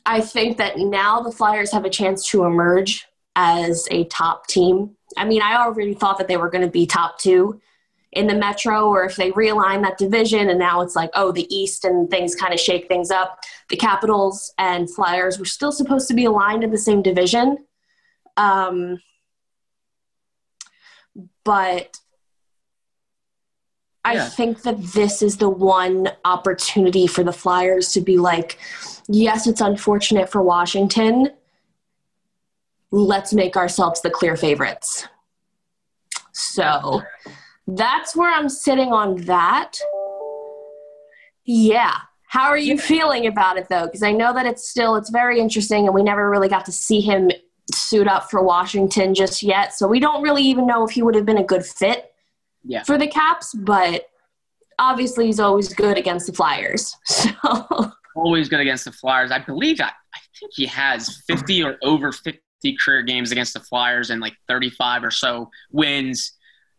I 0.04 0.20
think 0.20 0.56
that 0.58 0.78
now 0.78 1.20
the 1.20 1.30
Flyers 1.30 1.70
have 1.72 1.84
a 1.84 1.90
chance 1.90 2.28
to 2.30 2.44
emerge 2.44 3.06
as 3.36 3.86
a 3.90 4.04
top 4.04 4.46
team. 4.48 4.96
I 5.16 5.24
mean, 5.24 5.42
I 5.42 5.56
already 5.56 5.94
thought 5.94 6.18
that 6.18 6.28
they 6.28 6.36
were 6.36 6.50
going 6.50 6.64
to 6.64 6.70
be 6.70 6.86
top 6.86 7.18
two 7.18 7.60
in 8.12 8.26
the 8.28 8.34
Metro, 8.34 8.86
or 8.86 9.04
if 9.04 9.16
they 9.16 9.32
realign 9.32 9.82
that 9.82 9.98
division 9.98 10.48
and 10.48 10.58
now 10.58 10.80
it's 10.80 10.94
like, 10.94 11.10
oh, 11.14 11.32
the 11.32 11.52
East 11.54 11.84
and 11.84 12.08
things 12.08 12.34
kind 12.34 12.54
of 12.54 12.60
shake 12.60 12.86
things 12.86 13.10
up. 13.10 13.40
The 13.70 13.76
Capitals 13.76 14.52
and 14.56 14.88
Flyers 14.88 15.38
were 15.38 15.44
still 15.44 15.72
supposed 15.72 16.06
to 16.08 16.14
be 16.14 16.24
aligned 16.24 16.62
in 16.62 16.70
the 16.70 16.78
same 16.78 17.02
division. 17.02 17.58
Um, 18.36 19.00
but 21.44 21.98
I 24.04 24.14
yeah. 24.14 24.28
think 24.28 24.62
that 24.62 24.80
this 24.82 25.22
is 25.22 25.38
the 25.38 25.48
one 25.48 26.08
opportunity 26.24 27.06
for 27.06 27.24
the 27.24 27.32
Flyers 27.32 27.92
to 27.92 28.00
be 28.00 28.18
like, 28.18 28.58
yes, 29.08 29.46
it's 29.46 29.60
unfortunate 29.60 30.30
for 30.30 30.42
Washington. 30.42 31.30
Let's 32.94 33.34
make 33.34 33.56
ourselves 33.56 34.02
the 34.02 34.10
clear 34.10 34.36
favorites. 34.36 35.08
So 36.30 37.02
that's 37.66 38.14
where 38.14 38.32
I'm 38.32 38.48
sitting 38.48 38.92
on 38.92 39.16
that. 39.22 39.72
Yeah. 41.44 41.96
How 42.28 42.44
are 42.44 42.56
you 42.56 42.78
feeling 42.78 43.26
about 43.26 43.58
it 43.58 43.68
though? 43.68 43.86
Because 43.86 44.04
I 44.04 44.12
know 44.12 44.32
that 44.32 44.46
it's 44.46 44.68
still 44.68 44.94
it's 44.94 45.10
very 45.10 45.40
interesting 45.40 45.86
and 45.86 45.94
we 45.94 46.04
never 46.04 46.30
really 46.30 46.48
got 46.48 46.66
to 46.66 46.72
see 46.72 47.00
him 47.00 47.32
suit 47.72 48.06
up 48.06 48.30
for 48.30 48.44
Washington 48.44 49.12
just 49.12 49.42
yet. 49.42 49.74
So 49.74 49.88
we 49.88 49.98
don't 49.98 50.22
really 50.22 50.44
even 50.44 50.64
know 50.64 50.84
if 50.84 50.92
he 50.92 51.02
would 51.02 51.16
have 51.16 51.26
been 51.26 51.38
a 51.38 51.44
good 51.44 51.66
fit 51.66 52.12
yeah. 52.62 52.84
for 52.84 52.96
the 52.96 53.08
Caps, 53.08 53.54
but 53.54 54.06
obviously 54.78 55.26
he's 55.26 55.40
always 55.40 55.74
good 55.74 55.98
against 55.98 56.28
the 56.28 56.32
Flyers. 56.32 56.96
So 57.06 57.90
always 58.14 58.48
good 58.48 58.60
against 58.60 58.84
the 58.84 58.92
Flyers. 58.92 59.32
I 59.32 59.40
believe 59.40 59.80
I, 59.80 59.86
I 59.86 60.18
think 60.38 60.52
he 60.54 60.66
has 60.66 61.22
50 61.26 61.64
or 61.64 61.78
over 61.82 62.12
50 62.12 62.38
career 62.72 63.02
games 63.02 63.30
against 63.32 63.52
the 63.52 63.60
Flyers 63.60 64.10
and 64.10 64.20
like 64.20 64.34
35 64.48 65.04
or 65.04 65.10
so 65.10 65.50
wins. 65.70 66.32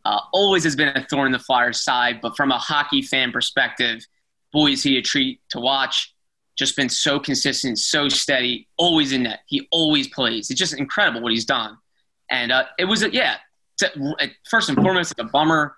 Uh, 0.04 0.20
always 0.34 0.64
has 0.64 0.76
been 0.76 0.90
a 0.90 1.06
thorn 1.10 1.28
in 1.28 1.32
the 1.32 1.40
Flyers' 1.40 1.82
side, 1.82 2.20
but 2.22 2.36
from 2.36 2.52
a 2.52 2.58
hockey 2.58 3.02
fan 3.02 3.32
perspective, 3.32 4.06
boy, 4.54 4.72
is 4.72 4.84
he 4.84 4.98
a 4.98 5.02
treat 5.02 5.42
to 5.50 5.60
watch. 5.60 6.14
Just 6.58 6.76
been 6.76 6.90
so 6.90 7.20
consistent, 7.20 7.80
so 7.80 8.08
steady, 8.08 8.68
always 8.78 9.12
in 9.12 9.24
net. 9.24 9.40
He 9.48 9.68
always 9.72 10.08
plays. 10.08 10.50
It's 10.50 10.60
just 10.60 10.74
incredible 10.74 11.22
what 11.22 11.32
he's 11.32 11.46
done. 11.46 11.78
And 12.30 12.52
uh, 12.52 12.66
it 12.80 12.86
was, 12.86 13.04
a, 13.04 13.12
yeah, 13.12 13.38
first 14.50 14.70
and 14.70 14.78
foremost, 14.78 15.14
a 15.20 15.24
bummer 15.24 15.76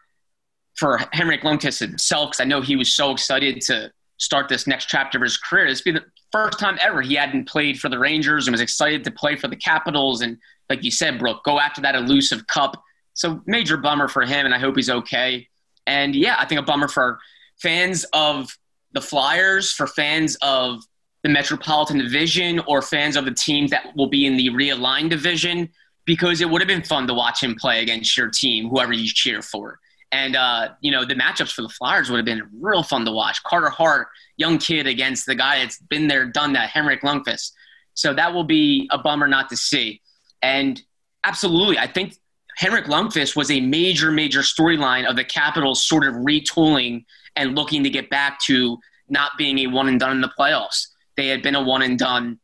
for 0.76 1.00
Henrik 1.12 1.42
Lundqvist 1.42 1.80
himself 1.80 2.30
because 2.30 2.40
I 2.40 2.46
know 2.46 2.62
he 2.62 2.76
was 2.76 2.94
so 2.94 3.12
excited 3.12 3.62
to 3.62 3.92
start 4.18 4.48
this 4.50 4.68
next 4.68 4.86
chapter 4.86 5.18
of 5.18 5.24
his 5.24 5.38
career. 5.38 5.68
This 5.68 5.82
be 5.82 5.92
the 5.92 6.04
first 6.32 6.60
time 6.60 6.78
ever 6.82 7.02
he 7.02 7.16
hadn't 7.16 7.48
played 7.48 7.80
for 7.80 7.90
the 7.90 8.00
Rangers 8.00 8.48
and 8.48 8.54
was 8.54 8.62
excited 8.62 9.04
to 9.04 9.12
play 9.12 9.36
for 9.36 9.48
the 9.48 9.56
Capitals. 9.56 10.22
And 10.22 10.38
like 10.70 10.84
you 10.84 10.92
said, 10.92 11.20
Brooke, 11.20 11.44
go 11.44 11.60
after 11.60 11.82
that 11.82 11.96
elusive 11.96 12.48
cup. 12.48 12.82
So 13.14 13.42
major 13.46 13.78
bummer 13.78 14.08
for 14.08 14.24
him, 14.24 14.46
and 14.46 14.54
I 14.54 14.60
hope 14.60 14.76
he's 14.76 14.90
okay. 14.90 15.48
And 15.86 16.16
yeah, 16.16 16.36
I 16.38 16.46
think 16.46 16.60
a 16.60 16.64
bummer 16.64 16.88
for 16.88 17.20
fans 17.58 18.06
of 18.14 18.56
the 18.94 19.02
Flyers, 19.02 19.72
for 19.72 19.88
fans 19.88 20.38
of 20.42 20.84
the 21.24 21.30
Metropolitan 21.30 21.98
Division, 21.98 22.60
or 22.68 22.82
fans 22.82 23.16
of 23.16 23.26
the 23.26 23.34
teams 23.34 23.72
that 23.72 23.96
will 23.96 24.08
be 24.08 24.26
in 24.26 24.38
the 24.38 24.50
realigned 24.50 25.10
division, 25.10 25.70
because 26.06 26.42
it 26.42 26.50
would 26.50 26.62
have 26.62 26.68
been 26.68 26.84
fun 26.84 27.08
to 27.08 27.14
watch 27.14 27.42
him 27.42 27.56
play 27.56 27.82
against 27.82 28.16
your 28.16 28.30
team, 28.30 28.70
whoever 28.70 28.94
you 28.94 29.08
cheer 29.08 29.42
for. 29.42 29.80
And, 30.12 30.36
uh, 30.36 30.70
you 30.80 30.92
know, 30.92 31.06
the 31.06 31.16
matchups 31.16 31.52
for 31.52 31.62
the 31.62 31.70
Flyers 31.70 32.10
would 32.10 32.18
have 32.18 32.26
been 32.26 32.48
real 32.60 32.84
fun 32.84 33.06
to 33.06 33.12
watch. 33.12 33.44
Carter 33.44 33.70
Hart, 33.70 34.08
young 34.38 34.58
kid 34.58 34.88
against 34.88 35.26
the 35.26 35.36
guy 35.36 35.60
that's 35.60 35.80
been 35.80 36.08
there, 36.08 36.26
done 36.26 36.54
that, 36.54 36.70
Henrik 36.70 37.02
Lundqvist. 37.02 37.52
So 37.94 38.14
that 38.14 38.34
will 38.34 38.46
be 38.46 38.88
a 38.92 38.98
bummer 38.98 39.28
not 39.28 39.50
to 39.50 39.58
see. 39.58 40.02
And 40.42 40.82
absolutely, 41.26 41.78
I 41.78 41.88
think 41.88 42.16
Henrik 42.56 42.86
Lundqvist 42.86 43.36
was 43.36 43.52
a 43.52 43.60
major, 43.60 44.12
major 44.12 44.40
storyline 44.40 45.06
of 45.10 45.16
the 45.16 45.26
Capitals 45.26 45.84
sort 45.86 46.08
of 46.08 46.14
retooling 46.16 47.04
and 47.36 47.56
looking 47.56 47.84
to 47.84 47.90
get 47.90 48.10
back 48.10 48.40
to 48.46 48.78
not 49.10 49.32
being 49.38 49.60
a 49.60 49.68
one 49.68 49.90
and 49.90 50.00
done 50.00 50.12
in 50.12 50.22
the 50.22 50.32
playoffs. 50.40 50.88
They 51.18 51.28
had 51.28 51.42
been 51.42 51.56
a 51.56 51.64
one 51.64 51.82
and 51.82 52.00
done 52.00 52.40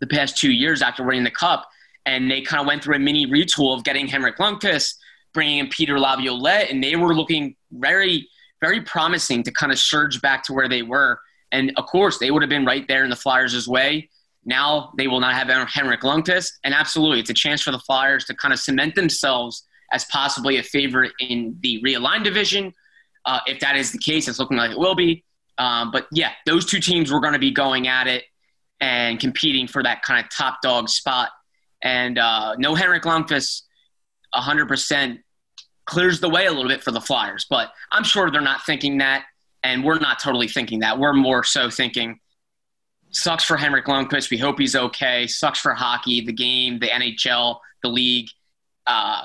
the 0.00 0.06
past 0.06 0.36
two 0.36 0.50
years 0.50 0.82
after 0.82 1.04
winning 1.04 1.24
the 1.24 1.30
Cup, 1.30 1.68
and 2.04 2.30
they 2.30 2.40
kind 2.40 2.60
of 2.60 2.66
went 2.66 2.82
through 2.82 2.96
a 2.96 2.98
mini 2.98 3.26
retool 3.26 3.76
of 3.76 3.84
getting 3.84 4.08
Henrik 4.08 4.38
Lundqvist– 4.38 4.94
bringing 5.34 5.58
in 5.58 5.68
Peter 5.68 5.98
Laviolette, 5.98 6.70
and 6.70 6.82
they 6.82 6.96
were 6.96 7.14
looking 7.14 7.56
very, 7.72 8.28
very 8.60 8.80
promising 8.80 9.42
to 9.42 9.52
kind 9.52 9.72
of 9.72 9.78
surge 9.78 10.20
back 10.22 10.42
to 10.44 10.52
where 10.52 10.68
they 10.68 10.82
were. 10.82 11.20
And 11.52 11.72
of 11.76 11.86
course, 11.86 12.18
they 12.18 12.30
would 12.30 12.42
have 12.42 12.48
been 12.48 12.64
right 12.64 12.86
there 12.88 13.04
in 13.04 13.10
the 13.10 13.16
Flyers' 13.16 13.68
way. 13.68 14.08
Now 14.44 14.92
they 14.96 15.08
will 15.08 15.20
not 15.20 15.34
have 15.34 15.48
Henrik 15.68 16.00
Lundqvist, 16.00 16.50
and 16.64 16.72
absolutely, 16.74 17.20
it's 17.20 17.30
a 17.30 17.34
chance 17.34 17.60
for 17.60 17.70
the 17.70 17.78
Flyers 17.78 18.24
to 18.26 18.34
kind 18.34 18.52
of 18.54 18.60
cement 18.60 18.94
themselves 18.94 19.66
as 19.92 20.04
possibly 20.06 20.56
a 20.58 20.62
favorite 20.62 21.12
in 21.20 21.56
the 21.60 21.82
realigned 21.82 22.24
division. 22.24 22.72
Uh, 23.24 23.40
if 23.46 23.60
that 23.60 23.76
is 23.76 23.92
the 23.92 23.98
case, 23.98 24.28
it's 24.28 24.38
looking 24.38 24.56
like 24.56 24.70
it 24.70 24.78
will 24.78 24.94
be. 24.94 25.24
Um, 25.58 25.90
but 25.92 26.06
yeah, 26.12 26.32
those 26.46 26.66
two 26.66 26.80
teams 26.80 27.12
were 27.12 27.20
going 27.20 27.32
to 27.32 27.38
be 27.38 27.52
going 27.52 27.86
at 27.88 28.06
it 28.06 28.24
and 28.80 29.20
competing 29.20 29.66
for 29.66 29.82
that 29.82 30.02
kind 30.02 30.22
of 30.22 30.30
top 30.30 30.58
dog 30.62 30.88
spot. 30.88 31.30
And 31.80 32.18
uh, 32.18 32.56
no 32.58 32.74
Henrik 32.74 33.04
Lundqvist, 33.04 33.62
100% 34.34 35.18
clears 35.86 36.20
the 36.20 36.28
way 36.28 36.46
a 36.46 36.52
little 36.52 36.68
bit 36.68 36.82
for 36.82 36.90
the 36.90 37.00
Flyers. 37.00 37.46
But 37.48 37.72
I'm 37.92 38.04
sure 38.04 38.30
they're 38.30 38.40
not 38.40 38.64
thinking 38.64 38.98
that, 38.98 39.24
and 39.62 39.84
we're 39.84 39.98
not 39.98 40.20
totally 40.20 40.48
thinking 40.48 40.80
that. 40.80 40.98
We're 40.98 41.12
more 41.12 41.44
so 41.44 41.70
thinking, 41.70 42.20
sucks 43.10 43.44
for 43.44 43.56
Henrik 43.56 43.86
Lundqvist. 43.86 44.30
We 44.30 44.38
hope 44.38 44.58
he's 44.58 44.76
okay. 44.76 45.26
Sucks 45.26 45.60
for 45.60 45.74
hockey, 45.74 46.20
the 46.20 46.32
game, 46.32 46.78
the 46.78 46.88
NHL, 46.88 47.58
the 47.82 47.88
league. 47.88 48.28
Uh, 48.86 49.24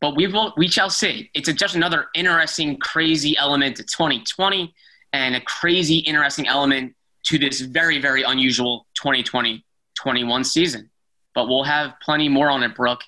but 0.00 0.16
we 0.16 0.26
will, 0.26 0.52
we 0.56 0.68
shall 0.68 0.90
see. 0.90 1.30
It's 1.34 1.48
a, 1.48 1.52
just 1.52 1.76
another 1.76 2.06
interesting, 2.14 2.76
crazy 2.78 3.36
element 3.36 3.76
to 3.76 3.84
2020 3.84 4.74
and 5.12 5.36
a 5.36 5.40
crazy, 5.40 5.98
interesting 5.98 6.48
element 6.48 6.94
to 7.24 7.38
this 7.38 7.60
very, 7.60 8.00
very 8.00 8.22
unusual 8.22 8.86
2020 8.94 9.64
21 9.94 10.44
season. 10.44 10.90
But 11.34 11.48
we'll 11.48 11.64
have 11.64 11.94
plenty 12.02 12.28
more 12.28 12.50
on 12.50 12.62
it, 12.62 12.74
Brooke, 12.74 13.02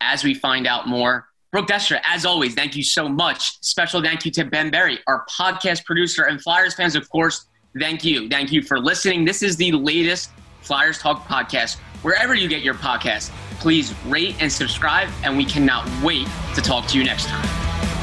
as 0.00 0.24
we 0.24 0.34
find 0.34 0.66
out 0.66 0.88
more. 0.88 1.26
Brooke 1.52 1.68
Destra, 1.68 2.00
as 2.04 2.26
always, 2.26 2.54
thank 2.54 2.76
you 2.76 2.82
so 2.82 3.08
much. 3.08 3.58
Special 3.62 4.02
thank 4.02 4.24
you 4.24 4.30
to 4.32 4.44
Ben 4.44 4.70
Berry, 4.70 4.98
our 5.06 5.24
podcast 5.26 5.84
producer, 5.84 6.24
and 6.24 6.40
Flyers 6.42 6.74
fans, 6.74 6.96
of 6.96 7.08
course. 7.08 7.46
Thank 7.78 8.04
you. 8.04 8.28
Thank 8.28 8.52
you 8.52 8.62
for 8.62 8.78
listening. 8.78 9.24
This 9.24 9.42
is 9.42 9.56
the 9.56 9.72
latest 9.72 10.30
Flyers 10.62 10.98
Talk 10.98 11.26
podcast. 11.26 11.76
Wherever 12.02 12.34
you 12.34 12.48
get 12.48 12.62
your 12.62 12.74
podcast, 12.74 13.30
please 13.58 13.94
rate 14.06 14.36
and 14.40 14.52
subscribe, 14.52 15.08
and 15.22 15.36
we 15.36 15.44
cannot 15.44 15.88
wait 16.02 16.26
to 16.54 16.60
talk 16.60 16.86
to 16.88 16.98
you 16.98 17.04
next 17.04 17.26
time. 17.26 17.95